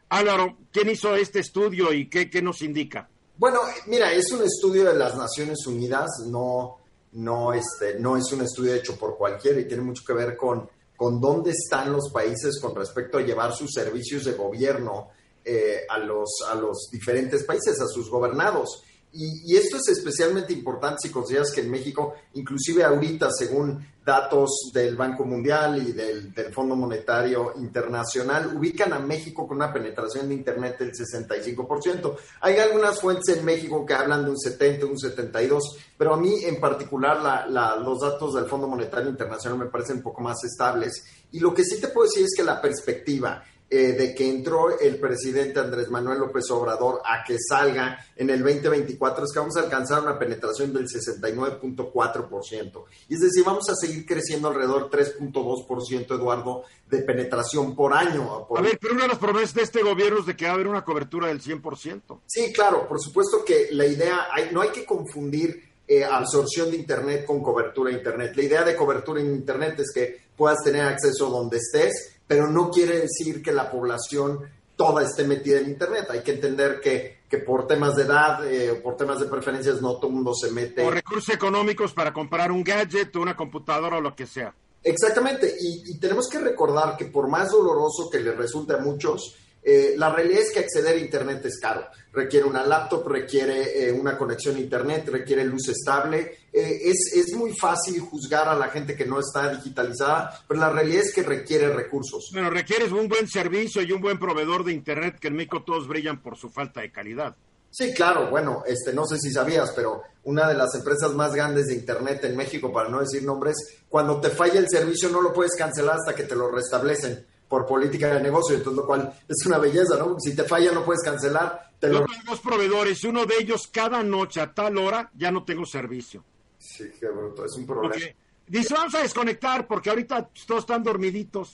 [0.09, 3.09] Álvaro, ¿quién hizo este estudio y qué, qué nos indica?
[3.37, 6.77] Bueno, mira, es un estudio de las Naciones Unidas, no,
[7.13, 10.69] no, este, no es un estudio hecho por cualquiera y tiene mucho que ver con,
[10.95, 15.09] con dónde están los países con respecto a llevar sus servicios de gobierno
[15.43, 18.83] eh, a, los, a los diferentes países, a sus gobernados.
[19.13, 24.71] Y, y esto es especialmente importante si consideras que en México, inclusive ahorita, según datos
[24.73, 30.27] del Banco Mundial y del, del Fondo Monetario Internacional, ubican a México con una penetración
[30.27, 32.15] de Internet del 65%.
[32.41, 36.43] Hay algunas fuentes en México que hablan de un 70, un 72, pero a mí
[36.43, 40.43] en particular la- la- los datos del Fondo Monetario Internacional me parecen un poco más
[40.43, 41.03] estables.
[41.31, 44.79] Y lo que sí te puedo decir es que la perspectiva eh, de que entró
[44.79, 49.57] el presidente Andrés Manuel López Obrador a que salga en el 2024 es que vamos
[49.57, 52.83] a alcanzar una penetración del 69.4%.
[53.09, 58.47] Y es decir, vamos a seguir creciendo alrededor 3.2%, Eduardo, de penetración por año.
[58.55, 60.53] A ver, pero una de las promesas de este gobierno es de que va a
[60.53, 62.19] haber una cobertura del 100%.
[62.27, 66.77] Sí, claro, por supuesto que la idea, hay, no hay que confundir eh, absorción de
[66.77, 68.33] Internet con cobertura de Internet.
[68.35, 72.71] La idea de cobertura en Internet es que puedas tener acceso donde estés pero no
[72.71, 74.39] quiere decir que la población
[74.75, 76.07] toda esté metida en Internet.
[76.09, 79.97] Hay que entender que, que por temas de edad, eh, por temas de preferencias, no
[79.97, 80.83] todo el mundo se mete.
[80.83, 84.51] O recursos económicos para comprar un gadget, una computadora o lo que sea.
[84.83, 89.35] Exactamente, y, y tenemos que recordar que por más doloroso que le resulte a muchos,
[89.65, 91.87] eh, la realidad es que acceder a Internet es caro.
[92.11, 96.39] Requiere una laptop, requiere eh, una conexión a Internet, requiere luz estable.
[96.51, 100.69] Eh, es, es, muy fácil juzgar a la gente que no está digitalizada, pero la
[100.69, 102.29] realidad es que requiere recursos.
[102.33, 105.87] Bueno, requieres un buen servicio y un buen proveedor de Internet que en México todos
[105.87, 107.35] brillan por su falta de calidad.
[107.71, 111.65] Sí, claro, bueno, este, no sé si sabías, pero una de las empresas más grandes
[111.65, 113.55] de Internet en México, para no decir nombres,
[113.89, 117.67] cuando te falla el servicio no lo puedes cancelar hasta que te lo restablecen por
[117.67, 120.19] política de negocio, entonces lo cual es una belleza, ¿no?
[120.19, 121.69] Si te falla no puedes cancelar.
[121.77, 125.43] Te Yo tengo dos proveedores, uno de ellos cada noche a tal hora ya no
[125.43, 126.25] tengo servicio.
[126.57, 127.95] Sí, qué bruto, es un problema.
[127.95, 128.15] Okay.
[128.47, 131.53] Dice, vamos a desconectar porque ahorita todos están dormiditos.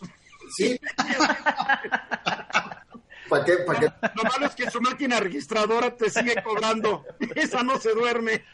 [0.55, 0.79] Sí.
[3.27, 3.57] ¿Para qué?
[3.57, 3.87] ¿Para qué?
[4.15, 7.03] Lo malo es que su máquina registradora te sigue cobrando.
[7.35, 8.45] Esa no se duerme.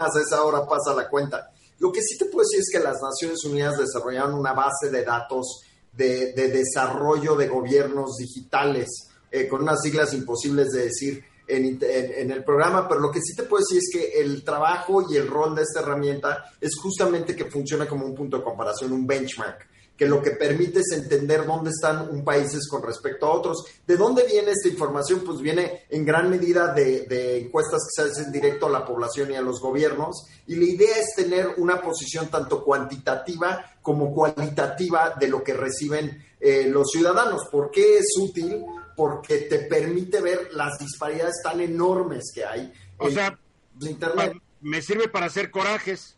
[0.00, 1.51] A esa hora pasa la cuenta.
[1.82, 5.02] Lo que sí te puedo decir es que las Naciones Unidas desarrollaron una base de
[5.02, 5.62] datos
[5.92, 8.88] de, de desarrollo de gobiernos digitales,
[9.32, 13.20] eh, con unas siglas imposibles de decir en, en, en, el programa, pero lo que
[13.20, 16.76] sí te puedo decir es que el trabajo y el rol de esta herramienta es
[16.80, 19.66] justamente que funciona como un punto de comparación, un benchmark
[20.02, 23.64] que lo que permite es entender dónde están un países con respecto a otros.
[23.86, 25.22] ¿De dónde viene esta información?
[25.24, 29.30] Pues viene en gran medida de, de, encuestas que se hacen directo a la población
[29.30, 30.26] y a los gobiernos.
[30.48, 36.20] Y la idea es tener una posición tanto cuantitativa como cualitativa de lo que reciben
[36.40, 37.42] eh, los ciudadanos.
[37.48, 38.60] ¿Por qué es útil?
[38.96, 42.72] Porque te permite ver las disparidades tan enormes que hay.
[42.98, 43.38] O en sea,
[43.80, 44.32] Internet.
[44.62, 46.16] me sirve para hacer corajes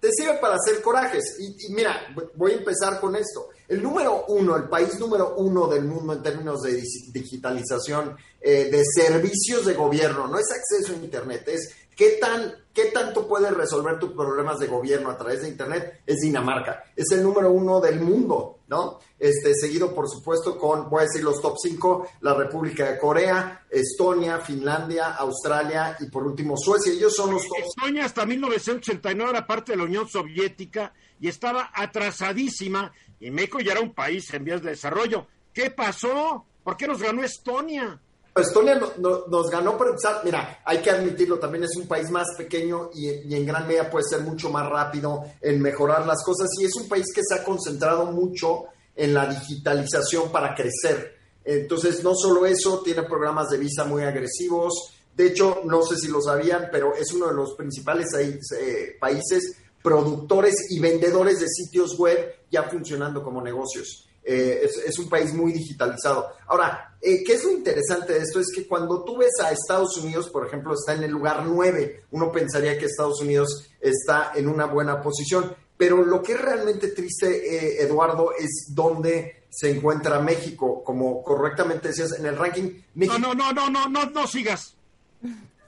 [0.00, 1.36] te sirve para hacer corajes.
[1.38, 1.94] Y, y, mira,
[2.34, 3.50] voy a empezar con esto.
[3.68, 6.82] El número uno, el país número uno del mundo en términos de
[7.12, 12.86] digitalización eh, de servicios de gobierno, no es acceso a Internet, es qué, tan, qué
[12.86, 16.82] tanto puedes resolver tus problemas de gobierno a través de Internet, es Dinamarca.
[16.96, 19.00] Es el número uno del mundo, ¿no?
[19.18, 23.66] Este, seguido, por supuesto, con, voy a decir los top cinco, la República de Corea,
[23.68, 26.90] Estonia, Finlandia, Australia y por último Suecia.
[26.90, 27.58] Ellos son los top.
[27.58, 32.90] Estonia hasta 1989 era parte de la Unión Soviética y estaba atrasadísima
[33.20, 35.26] y México ya era un país en vías de desarrollo.
[35.52, 36.46] ¿Qué pasó?
[36.64, 38.00] ¿Por qué nos ganó Estonia?
[38.36, 42.28] Estonia no, no, nos ganó, pero mira, hay que admitirlo, también es un país más
[42.36, 46.48] pequeño y, y, en gran medida puede ser mucho más rápido en mejorar las cosas
[46.60, 51.18] y es un país que se ha concentrado mucho en la digitalización para crecer.
[51.44, 54.92] Entonces, no solo eso, tiene programas de visa muy agresivos.
[55.16, 59.56] De hecho, no sé si lo sabían, pero es uno de los principales eh, países
[59.82, 64.09] productores y vendedores de sitios web ya funcionando como negocios.
[64.22, 66.28] Eh, es, es, un país muy digitalizado.
[66.46, 68.38] Ahora, eh, ¿qué es lo interesante de esto?
[68.38, 72.04] Es que cuando tú ves a Estados Unidos, por ejemplo, está en el lugar 9,
[72.10, 76.88] uno pensaría que Estados Unidos está en una buena posición, pero lo que es realmente
[76.88, 82.82] triste, eh, Eduardo, es dónde se encuentra México, como correctamente decías, en el ranking.
[82.94, 83.18] México...
[83.18, 84.76] No, no, no, no, no, no sigas.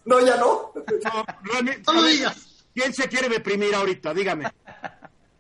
[0.05, 0.73] No, ya no.
[0.75, 2.65] No, no, no digas.
[2.75, 4.13] ¿Quién se quiere deprimir ahorita?
[4.13, 4.53] Dígame.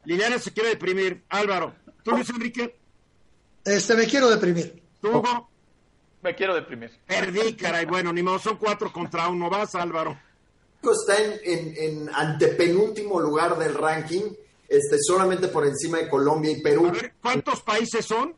[0.04, 1.24] Liliana se quiere deprimir.
[1.28, 1.74] Álvaro.
[2.02, 2.76] ¿Tú, Luis Enrique?
[3.64, 4.82] Este, me quiero deprimir.
[5.00, 5.48] ¿Tú, Hugo?
[6.22, 6.90] Me quiero deprimir.
[7.06, 7.86] Perdí, caray.
[7.86, 9.50] Bueno, ni modo, son cuatro contra uno.
[9.50, 10.18] Vas, Álvaro.
[10.82, 14.22] Está en, en, en antepenúltimo lugar del ranking,
[14.68, 16.86] este, solamente por encima de Colombia y Perú.
[16.88, 18.34] A ver, ¿cuántos países son?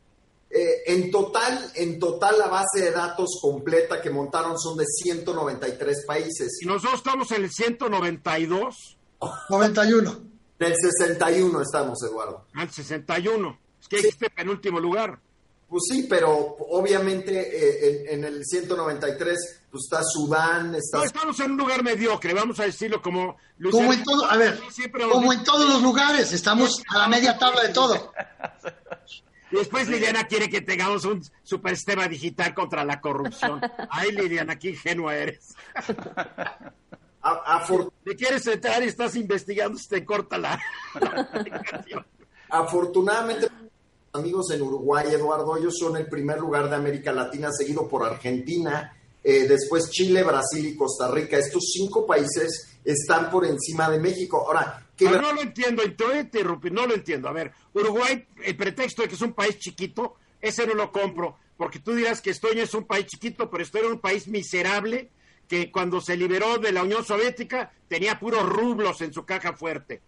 [0.51, 6.05] Eh, en total, en total la base de datos completa que montaron son de 193
[6.07, 6.59] países.
[6.63, 8.99] ¿Y nosotros estamos en el 192?
[9.49, 10.21] 91.
[10.61, 12.47] En el 61 estamos, Eduardo.
[12.55, 13.59] Al 61.
[13.89, 14.09] Que sí.
[14.09, 15.19] este penúltimo lugar.
[15.69, 20.99] Pues sí, pero obviamente eh, en, en, el 193 pues está Sudán, está...
[20.99, 23.37] No, estamos en un lugar mediocre, vamos a decirlo como...
[23.59, 24.61] Luis como en todo, a ver,
[25.11, 28.13] como en todos los lugares, estamos a la media tabla de todo.
[29.51, 33.61] Y después Liliana quiere que tengamos un supersistema digital contra la corrupción.
[33.89, 35.55] Ay, Liliana, qué ingenua eres.
[37.23, 37.65] A,
[38.19, 40.61] quieres entrar y estás investigando, se te corta la...
[42.51, 43.49] Afortunadamente
[44.15, 48.97] amigos en Uruguay, Eduardo, ellos son el primer lugar de América Latina, seguido por Argentina,
[49.25, 51.37] eh, después Chile, Brasil y Costa Rica.
[51.37, 54.45] Estos cinco países están por encima de México.
[54.47, 55.83] Ahora, ¿qué no, lo entiendo,
[56.71, 57.29] no lo entiendo.
[57.29, 61.37] A ver, Uruguay, el pretexto de que es un país chiquito, ese no lo compro,
[61.57, 65.11] porque tú dirás que Estonia es un país chiquito, pero esto era un país miserable
[65.49, 70.03] que cuando se liberó de la Unión Soviética tenía puros rublos en su caja fuerte.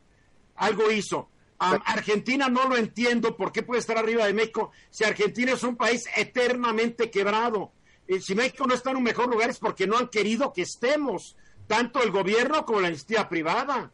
[0.55, 1.29] Algo hizo.
[1.59, 5.77] Argentina no lo entiendo por qué puede estar arriba de México si Argentina es un
[5.77, 7.73] país eternamente quebrado.
[8.21, 11.37] si México no está en un mejor lugar es porque no han querido que estemos,
[11.67, 13.91] tanto el gobierno como la iniciativa privada.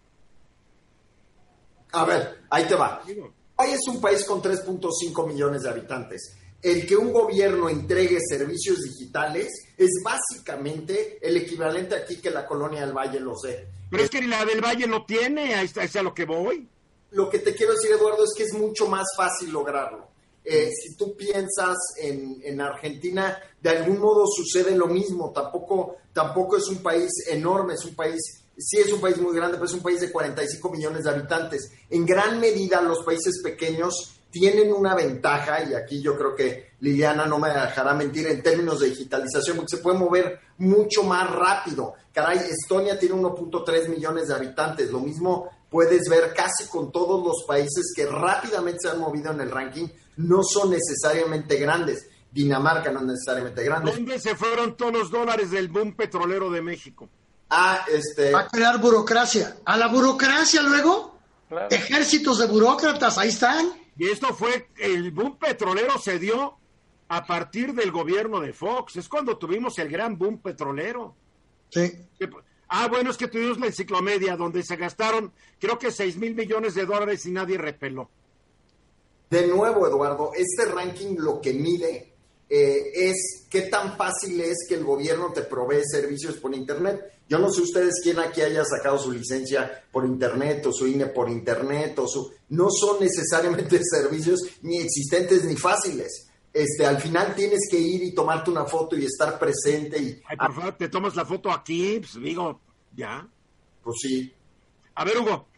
[1.93, 3.03] A ver, ahí te va.
[3.05, 6.37] Uruguay es un país con 3.5 millones de habitantes.
[6.61, 12.83] El que un gobierno entregue servicios digitales es básicamente el equivalente aquí que la colonia
[12.83, 13.69] del Valle lo sé.
[13.91, 16.69] Pero es que la del Valle lo tiene, ahí está, es a lo que voy
[17.13, 20.09] lo que te quiero decir, Eduardo, es que es mucho más fácil lograrlo.
[20.45, 25.31] Eh, si tú piensas en, Argentina, de algún modo sucede lo mismo.
[25.31, 28.21] Tampoco, tampoco es un país enorme, es un país,
[28.57, 31.71] sí es un país muy grande, pero es un país de 45 millones de habitantes.
[31.91, 37.27] En gran medida los países pequeños tienen una ventaja, y aquí yo creo que Liliana
[37.27, 41.93] no me dejará mentir en términos de digitalización, porque se puede mover mucho más rápido.
[42.13, 47.45] Caray, Estonia tiene 1.3 millones de habitantes, lo mismo puedes ver casi con todos los
[47.49, 52.07] países que rápidamente se han movido en el ranking, no son necesariamente grandes.
[52.31, 53.91] Dinamarca no es necesariamente grande.
[53.91, 57.09] ¿Dónde se fueron todos los dólares del boom petrolero de México?
[57.49, 58.35] Ah, este.
[58.35, 59.57] A crear burocracia.
[59.65, 61.19] A la burocracia luego.
[61.71, 63.73] Ejércitos de burócratas, ahí están.
[63.99, 66.57] Y esto fue, el boom petrolero se dio
[67.09, 68.97] a partir del gobierno de Fox.
[68.97, 71.15] Es cuando tuvimos el gran boom petrolero.
[71.69, 71.93] Sí.
[72.75, 76.75] Ah, bueno, es que tuvimos la enciclomedia donde se gastaron, creo que 6 mil millones
[76.75, 78.09] de dólares y nadie repeló.
[79.29, 82.15] De nuevo, Eduardo, este ranking lo que mide
[82.49, 87.13] eh, es qué tan fácil es que el gobierno te provee servicios por Internet.
[87.29, 91.09] Yo no sé ustedes quién aquí haya sacado su licencia por Internet o su INE
[91.09, 92.33] por Internet o su...
[92.49, 98.15] No son necesariamente servicios ni existentes ni fáciles este, al final tienes que ir y
[98.15, 99.99] tomarte una foto y estar presente.
[100.01, 102.61] Y, Ay, por favor, te tomas la foto aquí, pues digo,
[102.95, 103.27] ya.
[103.83, 104.33] Pues sí.
[104.95, 105.49] A ver, Hugo.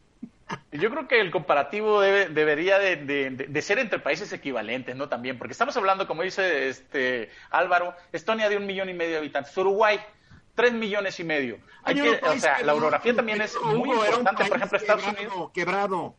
[0.73, 5.09] Yo creo que el comparativo debe, debería de, ser entre países equivalentes, ¿no?
[5.09, 9.19] También, porque estamos hablando, como dice este Álvaro, Estonia de un millón y medio de
[9.19, 9.99] habitantes, Uruguay
[10.55, 11.59] tres millones y medio.
[11.83, 14.45] Hay que, o sea, la orografía también es muy importante.
[14.45, 15.51] Por ejemplo, Estados Unidos.
[15.53, 16.15] Quebrado.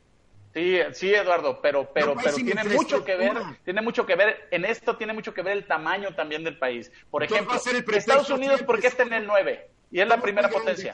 [0.55, 3.33] Sí, sí, Eduardo, pero, pero, pero tiene mucho que ver,
[3.65, 6.89] tiene mucho que ver, en esto tiene mucho que ver el tamaño también del país.
[7.11, 7.57] Por ejemplo,
[7.93, 9.69] Estados Unidos, ¿por qué está en el 9?
[9.91, 10.93] Y es la primera potencia.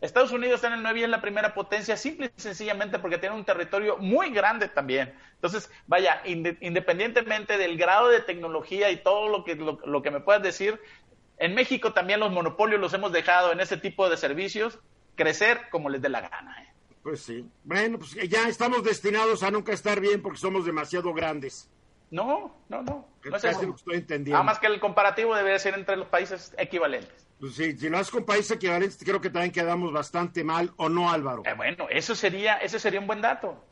[0.00, 3.18] Estados Unidos está en el 9 y es la primera potencia, simple y sencillamente porque
[3.18, 5.14] tiene un territorio muy grande también.
[5.34, 10.42] Entonces, vaya, independientemente del grado de tecnología y todo lo que, lo que me puedas
[10.42, 10.80] decir,
[11.36, 14.78] en México también los monopolios los hemos dejado en ese tipo de servicios
[15.14, 16.62] crecer como les dé la gana.
[16.62, 16.71] ¿eh?
[17.02, 17.44] Pues sí.
[17.64, 21.68] Bueno, pues ya estamos destinados a nunca estar bien porque somos demasiado grandes.
[22.10, 23.08] No, no, no.
[23.24, 23.42] no es.
[23.42, 24.32] Lo estoy entendiendo.
[24.32, 27.26] Nada más que el comparativo debe ser entre los países equivalentes.
[27.40, 30.88] Pues sí, si lo haces con países equivalentes, creo que también quedamos bastante mal, ¿o
[30.88, 31.42] no, Álvaro?
[31.44, 33.64] Eh, bueno, eso sería, ese sería un buen dato.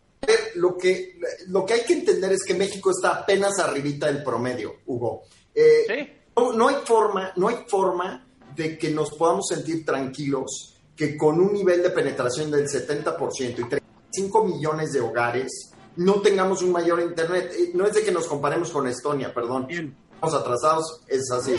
[0.57, 1.18] Lo que,
[1.49, 5.22] lo que hay que entender es que México está apenas arribita del promedio, Hugo.
[5.55, 6.12] Eh, sí.
[6.37, 8.26] no, no, hay forma, no hay forma
[8.57, 13.64] de que nos podamos sentir tranquilos que con un nivel de penetración del 70% y
[13.64, 17.55] 35 millones de hogares no tengamos un mayor Internet.
[17.59, 19.66] Eh, no es de que nos comparemos con Estonia, perdón.
[19.70, 21.57] Estamos atrasados, es así.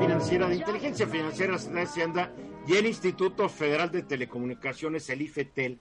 [0.00, 2.30] Financiera de Inteligencia Financiera de Hacienda
[2.66, 5.78] y el Instituto Federal de Telecomunicaciones, el IFETEL,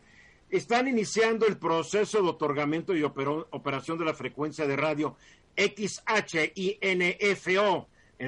[0.50, 5.18] están iniciando el proceso de otorgamiento y operación de la frecuencia de radio
[5.58, 6.56] XHINFO
[6.88, 7.02] en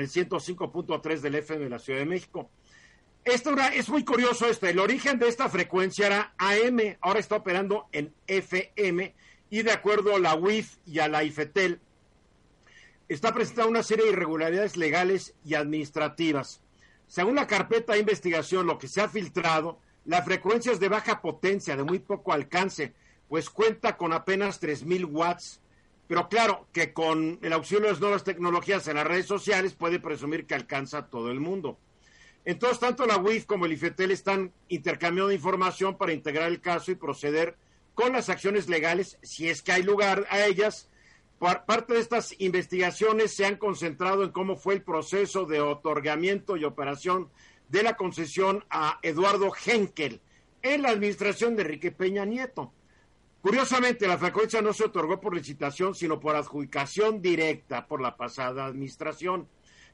[0.01, 2.49] el 105.3 del FM de la Ciudad de México.
[3.31, 4.65] Esto es muy curioso esto.
[4.65, 9.13] El origen de esta frecuencia era AM, ahora está operando en FM
[9.51, 11.79] y de acuerdo a la UIF y a la IFETEL,
[13.07, 16.61] está presentando una serie de irregularidades legales y administrativas.
[17.07, 21.21] Según la carpeta de investigación, lo que se ha filtrado, la frecuencia es de baja
[21.21, 22.93] potencia, de muy poco alcance,
[23.27, 25.61] pues cuenta con apenas 3.000 watts.
[26.07, 29.99] Pero claro, que con el auxilio de las nuevas tecnologías en las redes sociales puede
[29.99, 31.77] presumir que alcanza a todo el mundo.
[32.45, 36.95] Entonces, tanto la UIF como el IFETEL están intercambiando información para integrar el caso y
[36.95, 37.55] proceder
[37.93, 40.89] con las acciones legales, si es que hay lugar a ellas.
[41.37, 46.65] Parte de estas investigaciones se han concentrado en cómo fue el proceso de otorgamiento y
[46.65, 47.29] operación
[47.69, 50.21] de la concesión a Eduardo Henkel
[50.61, 52.73] en la administración de Enrique Peña Nieto.
[53.41, 58.65] Curiosamente, la frecuencia no se otorgó por licitación, sino por adjudicación directa por la pasada
[58.65, 59.47] administración.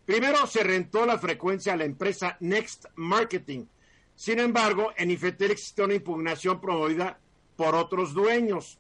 [0.06, 3.66] Primero se rentó la frecuencia a la empresa Next Marketing.
[4.16, 7.20] Sin embargo, en Infetel existió una impugnación promovida
[7.56, 8.78] por otros dueños.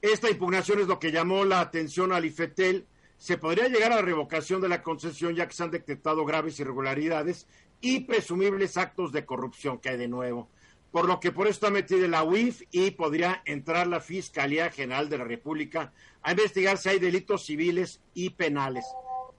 [0.00, 2.86] Esta impugnación es lo que llamó la atención al IFETEL.
[3.16, 6.60] Se podría llegar a la revocación de la concesión ya que se han detectado graves
[6.60, 7.48] irregularidades
[7.80, 10.48] y presumibles actos de corrupción que hay de nuevo.
[10.92, 15.08] Por lo que por esto ha metido la UIF y podría entrar la Fiscalía General
[15.08, 15.92] de la República
[16.22, 18.84] a investigar si hay delitos civiles y penales.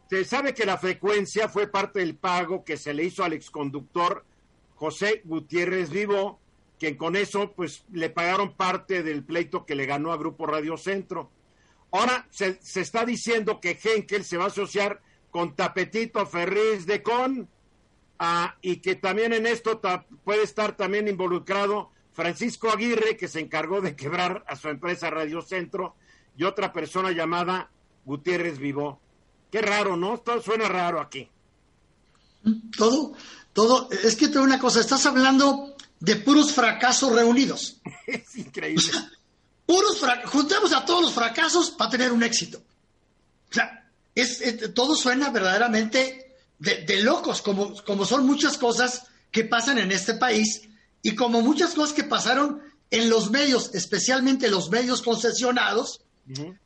[0.10, 4.26] Se sabe que la frecuencia fue parte del pago que se le hizo al exconductor
[4.74, 6.40] José Gutiérrez Vivo,
[6.80, 10.78] quien con eso pues le pagaron parte del pleito que le ganó a Grupo Radio
[10.78, 11.30] Centro.
[11.92, 15.00] Ahora se, está diciendo que Henkel se va a asociar
[15.30, 17.48] con Tapetito Ferriz de Con
[18.18, 19.80] ah, y que también en esto
[20.24, 25.44] puede estar también involucrado Francisco Aguirre, que se encargó de quebrar a su empresa Radio
[25.44, 25.96] Centro,
[26.36, 27.70] y otra persona llamada
[28.06, 29.00] Gutiérrez Vivo.
[29.52, 30.20] Qué raro, ¿no?
[30.20, 31.28] Todo suena raro aquí.
[32.78, 33.14] Todo,
[33.54, 37.78] todo, es que te una cosa, estás hablando de puros fracasos reunidos.
[38.08, 38.92] es increíble.
[39.66, 42.62] puros juntemos a todos los fracasos para tener un éxito.
[43.50, 44.42] O sea, es,
[44.74, 50.70] todo suena verdaderamente de, locos, como, como son muchas cosas que pasan en este país
[51.02, 56.02] y como muchas cosas que pasaron en los medios, especialmente los medios concesionados,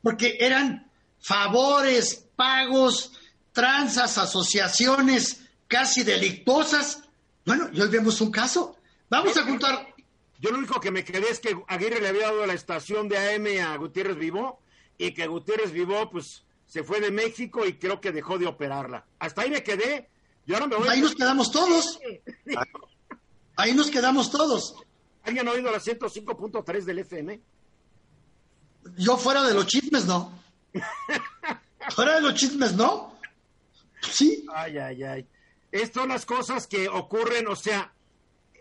[0.02, 3.12] porque eran favores, pagos,
[3.52, 7.02] tranzas, asociaciones casi delictuosas.
[7.44, 8.76] Bueno, y hoy vemos un caso
[9.14, 9.94] Vamos a juntar.
[10.40, 13.16] Yo lo único que me quedé es que Aguirre le había dado la estación de
[13.16, 14.60] AM a Gutiérrez Vivó
[14.98, 19.06] y que Gutiérrez Vivó, pues, se fue de México y creo que dejó de operarla.
[19.20, 20.08] Hasta ahí me quedé.
[20.46, 22.00] Yo ahora me voy ahí nos quedamos todos.
[23.56, 24.74] ahí nos quedamos todos.
[25.22, 27.40] ¿Alguien ha oído la 105.3 del FM?
[28.96, 30.32] Yo fuera de los chismes, no.
[31.90, 33.14] fuera de los chismes, no.
[34.00, 34.46] Sí.
[34.54, 35.26] Ay, ay, ay.
[35.72, 37.92] Estas son las cosas que ocurren, o sea,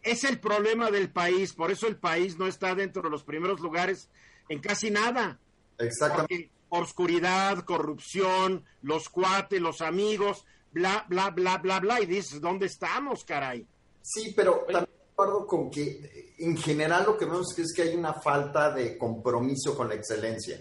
[0.03, 3.59] es el problema del país, por eso el país no está dentro de los primeros
[3.59, 4.09] lugares
[4.49, 5.39] en casi nada.
[5.77, 6.49] Exactamente.
[6.69, 13.23] oscuridad, corrupción, los cuates, los amigos, bla, bla, bla, bla, bla, y dices, ¿dónde estamos,
[13.23, 13.65] caray?
[14.01, 18.13] Sí, pero también acuerdo con que en general lo que vemos es que hay una
[18.13, 20.59] falta de compromiso con la excelencia.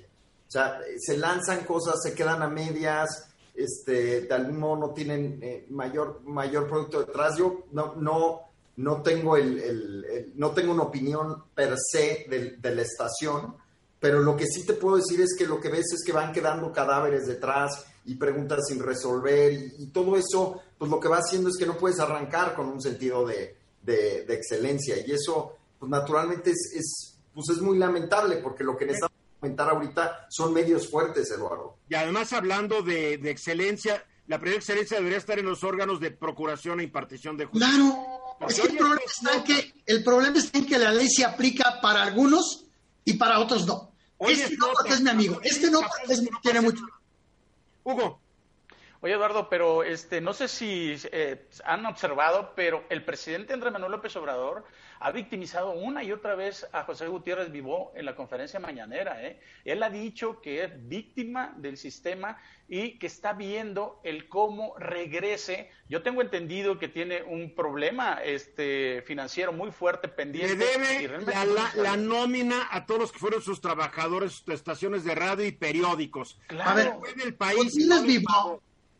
[0.53, 3.09] O sea, se lanzan cosas, se quedan a medias,
[3.55, 7.39] este, de algún modo no tienen eh, mayor, mayor producto detrás.
[7.39, 8.43] Yo no, no,
[8.77, 13.57] no tengo, el, no tengo una opinión per se de, la estación,
[13.99, 16.35] pero lo que sí te puedo decir es que lo que ves es que van
[16.35, 21.49] quedando cadáveres detrás y preguntas sin resolver y, todo eso, pues lo que va haciendo
[21.49, 23.57] es que no puedes arrancar con un sentido de,
[24.29, 29.12] excelencia y eso, pues naturalmente es, pues es muy lamentable porque lo que necesitamos
[29.43, 31.79] comentar ahorita son medios fuertes, Eduardo.
[31.89, 36.79] Y además hablando de, excelencia, la primera excelencia debería estar en los órganos de procuración
[36.79, 37.77] e impartición de justicia.
[37.77, 41.81] Claro el, problema está en que, el problema está en que la ley se aplica
[41.81, 42.67] para algunos
[43.05, 43.93] y para otros no.
[44.21, 46.85] este no porque es mi amigo, este no porque tiene mucho.
[47.83, 48.22] Hugo.
[49.05, 53.91] Oye, Eduardo, pero este, no sé si eh, han observado, pero el presidente Andrés Manuel
[53.91, 54.65] López Obrador
[55.01, 59.21] ha victimizado una y otra vez a José Gutiérrez Vivó en la conferencia mañanera.
[59.27, 59.41] ¿eh?
[59.65, 65.73] Él ha dicho que es víctima del sistema y que está viendo el cómo regrese.
[65.89, 70.55] Yo tengo entendido que tiene un problema este, financiero muy fuerte pendiente.
[70.55, 71.27] Le debe
[71.75, 76.39] la, nómina a todos los que fueron sus trabajadores, sus estaciones de radio y periódicos.
[76.47, 76.71] Claro.
[76.71, 76.93] A ver,
[77.25, 77.75] el país.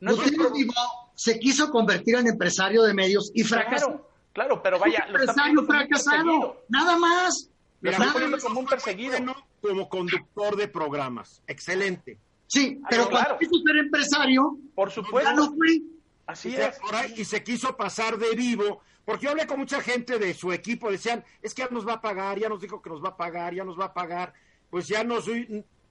[0.03, 0.75] Gutiérrez Vivó
[1.15, 4.09] se quiso convertir en empresario de medios y fracasó.
[4.33, 7.49] Claro, pero vaya, lo empresario fracasado, nada más.
[7.81, 9.19] Mira, nada como un perseguido.
[9.61, 12.19] como conductor de programas, excelente.
[12.47, 15.31] Sí, ah, pero cuando quiso ser empresario, por supuesto.
[15.31, 15.83] Ya no fue.
[16.27, 16.79] Así y es.
[17.17, 20.91] y se quiso pasar de vivo, porque yo hablé con mucha gente de su equipo,
[20.91, 23.17] decían, es que ya nos va a pagar, ya nos dijo que nos va a
[23.17, 24.33] pagar, ya nos va a pagar.
[24.71, 25.27] Pues ya nos,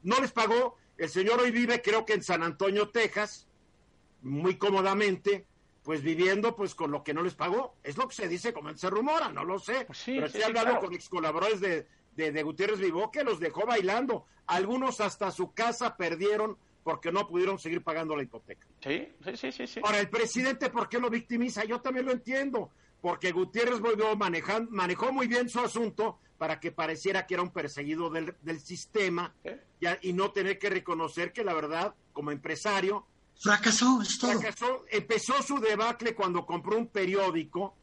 [0.03, 0.78] no les pagó.
[0.97, 3.47] El señor hoy vive, creo que en San Antonio, Texas,
[4.22, 5.46] muy cómodamente,
[5.84, 7.76] pues viviendo pues con lo que no les pagó.
[7.84, 9.86] Es lo que se dice, como se rumora, no lo sé.
[9.86, 14.26] Pues pero estoy hablando con ex colaboradores de, de, Gutiérrez Vivó que los dejó bailando.
[14.48, 18.68] Algunos hasta su casa perdieron porque no pudieron seguir pagando la hipoteca.
[18.84, 19.82] Sí, sí, sí, sí.
[19.84, 21.64] Ahora, el presidente, ¿por qué lo victimiza?
[21.64, 22.72] Yo también lo entiendo.
[23.02, 27.52] Porque Gutiérrez volvió manejando, manejó muy bien su asunto para que pareciera que era un
[27.52, 29.34] perseguido del, del sistema
[30.02, 33.08] y no tener que reconocer que la verdad, como empresario,
[33.42, 34.39] Fracasó, es todo.
[34.39, 34.86] Fracasó.
[34.89, 37.76] Empezó su debacle cuando compró un periódico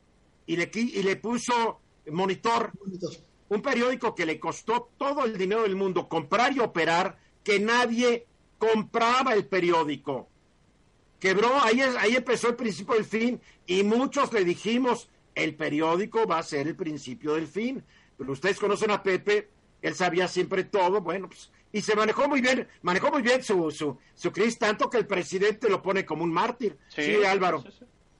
[0.46, 1.80] y le, y le puso
[2.10, 2.72] monitor.
[3.48, 8.26] un periódico que le costó todo el dinero del mundo comprar y operar, que nadie
[8.56, 10.28] compraba el periódico.
[11.18, 16.38] Quebró, ahí, ahí empezó el principio del fin y muchos le dijimos, el periódico va
[16.38, 17.82] a ser el principio del fin.
[18.16, 19.48] Pero ustedes conocen a Pepe,
[19.82, 23.70] él sabía siempre todo, bueno, pues, y se manejó muy bien, manejó muy bien su,
[23.70, 26.78] su, su crisis, tanto que el presidente lo pone como un mártir.
[26.88, 27.62] Sí, Álvaro.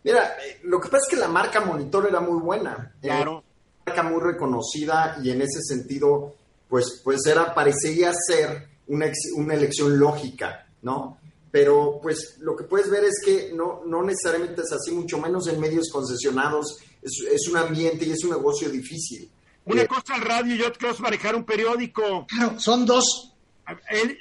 [0.05, 2.95] Mira, eh, lo que pasa es que la marca Monitor era muy buena.
[3.03, 3.43] Eh, claro.
[3.87, 6.35] marca muy reconocida y en ese sentido,
[6.69, 11.19] pues, pues era, parecía ser una, una elección lógica, ¿no?
[11.51, 15.49] Pero pues lo que puedes ver es que no, no necesariamente es así, mucho menos
[15.49, 16.79] en medios concesionados.
[17.01, 19.31] Es, es un ambiente y es un negocio difícil.
[19.69, 22.27] Una eh, cosa al radio y otra cosa manejar un periódico.
[22.27, 23.35] Claro, son dos.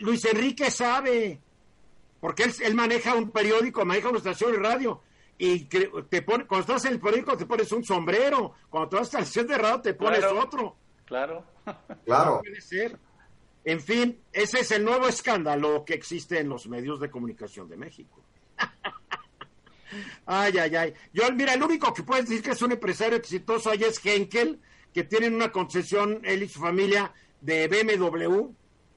[0.01, 1.39] Luis Enrique sabe,
[2.19, 5.01] porque él, él, maneja un periódico, maneja una estación de radio.
[5.37, 9.19] Y te pone, cuando estás en el periódico te pones un sombrero, cuando estás en
[9.19, 10.75] la estación de radio te pones otro.
[11.05, 11.45] Claro.
[12.05, 12.39] claro.
[12.41, 12.97] puede ser.
[13.63, 17.77] En fin, ese es el nuevo escándalo que existe en los medios de comunicación de
[17.77, 18.23] México.
[20.25, 20.93] ay, ay, ay.
[21.13, 24.59] Yo, mira, el único que puedes decir que es un empresario exitoso ahí es Henkel,
[24.97, 28.47] que tienen una concesión, él y su familia, de BMW,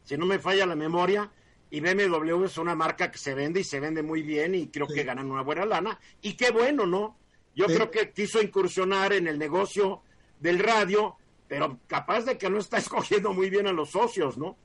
[0.03, 1.31] si no me falla la memoria,
[1.69, 4.87] y BMW es una marca que se vende y se vende muy bien y creo
[4.87, 6.01] que ganan una buena lana.
[6.23, 7.19] Y qué bueno, ¿no?
[7.55, 10.01] Yo creo que quiso incursionar en el negocio
[10.41, 14.57] del radio pero capaz de que no está escogiendo muy bien a los socios, ¿no?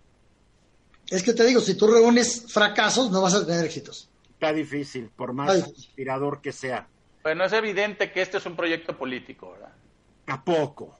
[1.09, 4.09] Es que te digo, si tú reúnes fracasos, no vas a tener éxitos.
[4.29, 6.87] Está difícil, por más inspirador que sea.
[7.23, 9.73] Bueno, es evidente que este es un proyecto político, ¿verdad?
[10.27, 10.97] ¿A poco?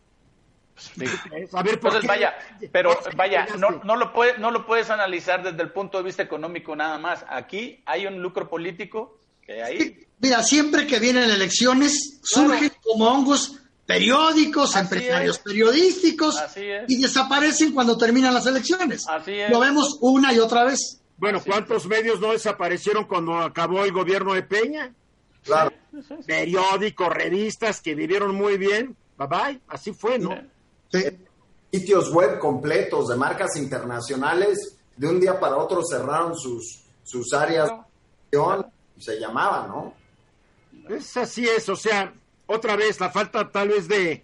[1.54, 2.36] A ver, ¿por Entonces, vaya,
[2.72, 6.24] pero vaya, no, no, lo puede, no lo puedes analizar desde el punto de vista
[6.24, 7.26] económico nada más.
[7.30, 10.06] Aquí hay un lucro político que hay.
[10.20, 16.42] Mira, siempre que vienen elecciones, surgen como hongos periódicos, empresarios periodísticos
[16.88, 19.06] y desaparecen cuando terminan las elecciones.
[19.50, 21.02] Lo vemos una y otra vez.
[21.18, 24.94] Bueno, ¿cuántos medios no desaparecieron cuando acabó el gobierno de Peña?
[25.44, 25.72] Claro.
[26.26, 28.98] Periódicos, revistas que vivieron muy bien.
[29.18, 30.36] Bye bye, así fue, ¿no?
[31.72, 37.72] Sitios web completos de marcas internacionales, de un día para otro cerraron sus, sus áreas
[38.98, 39.94] y se llamaban, ¿no?
[40.90, 42.14] Es así es, o sea,
[42.46, 44.24] otra vez la falta tal vez de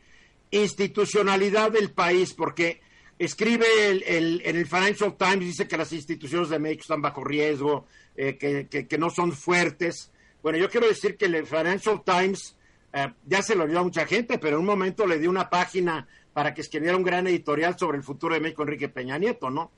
[0.51, 2.81] institucionalidad del país, porque
[3.17, 7.85] escribe el, en el Financial Times, dice que las instituciones de México están bajo riesgo,
[8.15, 10.11] eh, que, no son fuertes.
[10.43, 12.55] Bueno, yo quiero decir que el Financial Times
[12.93, 15.49] eh, ya se lo olvidó a mucha gente, pero en un momento le dio una
[15.49, 19.49] página para que escribiera un gran editorial sobre el futuro de México, Enrique Peña Nieto,
[19.49, 19.71] ¿no?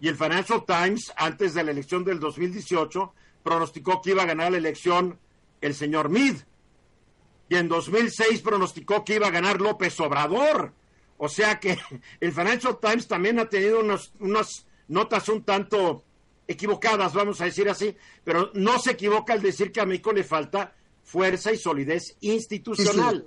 [0.00, 3.12] Y el Financial Times, antes de la elección del 2018,
[3.42, 5.18] pronosticó que iba a ganar la elección
[5.60, 6.46] el señor Meade
[7.48, 10.72] y en 2006 pronosticó que iba a ganar López Obrador.
[11.16, 11.78] O sea que
[12.20, 16.04] el Financial Times también ha tenido unas notas un tanto
[16.46, 20.24] equivocadas, vamos a decir así, pero no se equivoca al decir que a México le
[20.24, 23.26] falta fuerza y solidez institucional.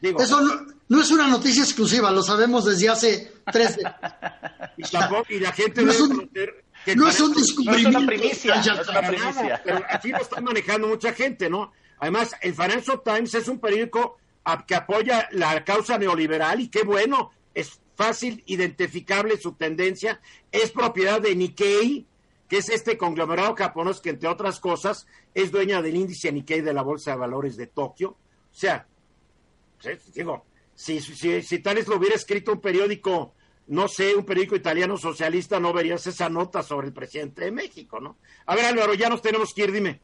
[0.00, 3.76] Digo, Eso no, es una noticia exclusiva, lo sabemos desde hace tres
[4.76, 6.30] y, y la gente no es un,
[6.94, 7.90] no es un descubrimiento.
[7.90, 9.62] No es una primicia, no es una primicia.
[9.64, 11.72] Pero aquí lo está manejando mucha gente, ¿no?
[11.98, 14.18] Además, el Financial Times es un periódico
[14.66, 20.20] que apoya la causa neoliberal y qué bueno, es fácil identificable su tendencia,
[20.52, 22.06] es propiedad de Nikkei,
[22.48, 26.72] que es este conglomerado japonés que entre otras cosas es dueña del índice Nikkei de
[26.72, 28.10] la Bolsa de Valores de Tokio.
[28.10, 28.86] O sea,
[30.14, 30.44] digo,
[30.76, 33.34] si, si, si tal vez lo hubiera escrito un periódico,
[33.66, 37.98] no sé, un periódico italiano socialista, no verías esa nota sobre el presidente de México,
[37.98, 38.18] ¿no?
[38.46, 40.00] A ver, Álvaro, ya nos tenemos que ir, dime.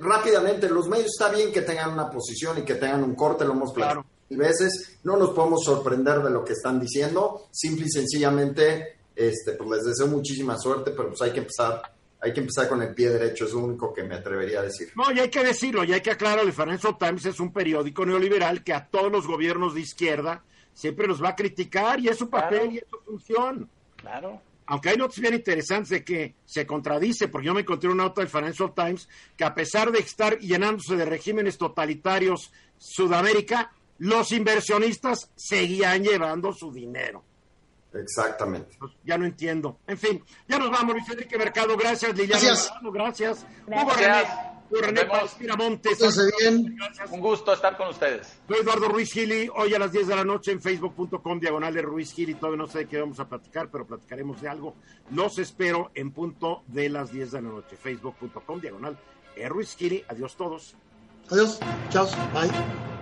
[0.00, 3.52] Rápidamente, los medios está bien que tengan una posición y que tengan un corte, lo
[3.52, 7.90] hemos platicado y veces, no nos podemos sorprender de lo que están diciendo, simple y
[7.90, 11.82] sencillamente, este, pues les deseo muchísima suerte, pero pues hay que empezar,
[12.22, 14.92] hay que empezar con el pie derecho, es lo único que me atrevería a decir.
[14.94, 18.06] No, y hay que decirlo, y hay que aclarar, el Financial Times es un periódico
[18.06, 22.16] neoliberal que a todos los gobiernos de izquierda siempre los va a criticar, y es
[22.16, 23.68] su papel y es su función.
[23.96, 28.04] Claro aunque hay notas bien interesantes de que se contradice, porque yo me encontré una
[28.04, 34.32] nota del Financial Times que a pesar de estar llenándose de regímenes totalitarios Sudamérica, los
[34.32, 37.22] inversionistas seguían llevando su dinero.
[37.94, 38.76] Exactamente.
[38.78, 39.78] Pues, ya no entiendo.
[39.86, 41.76] En fin, ya nos vamos, Luis Enrique Mercado.
[41.76, 42.40] Gracias, Liliana.
[42.40, 42.72] Gracias.
[42.82, 43.46] Gracias.
[46.76, 47.10] gracias.
[47.10, 48.38] Un gusto estar con ustedes.
[48.48, 51.82] Soy Eduardo Ruiz Gili, hoy a las 10 de la noche en facebook.com, diagonal de
[51.82, 52.34] Ruiz Gili.
[52.34, 54.74] Todavía no sé de qué vamos a platicar, pero platicaremos de algo.
[55.10, 57.76] Los espero en punto de las 10 de la noche.
[57.76, 58.98] Facebook.com, diagonal
[59.36, 60.04] de Ruiz Gili.
[60.08, 60.74] Adiós todos.
[61.30, 61.60] Adiós.
[61.90, 62.06] Chao.
[62.32, 63.01] Bye.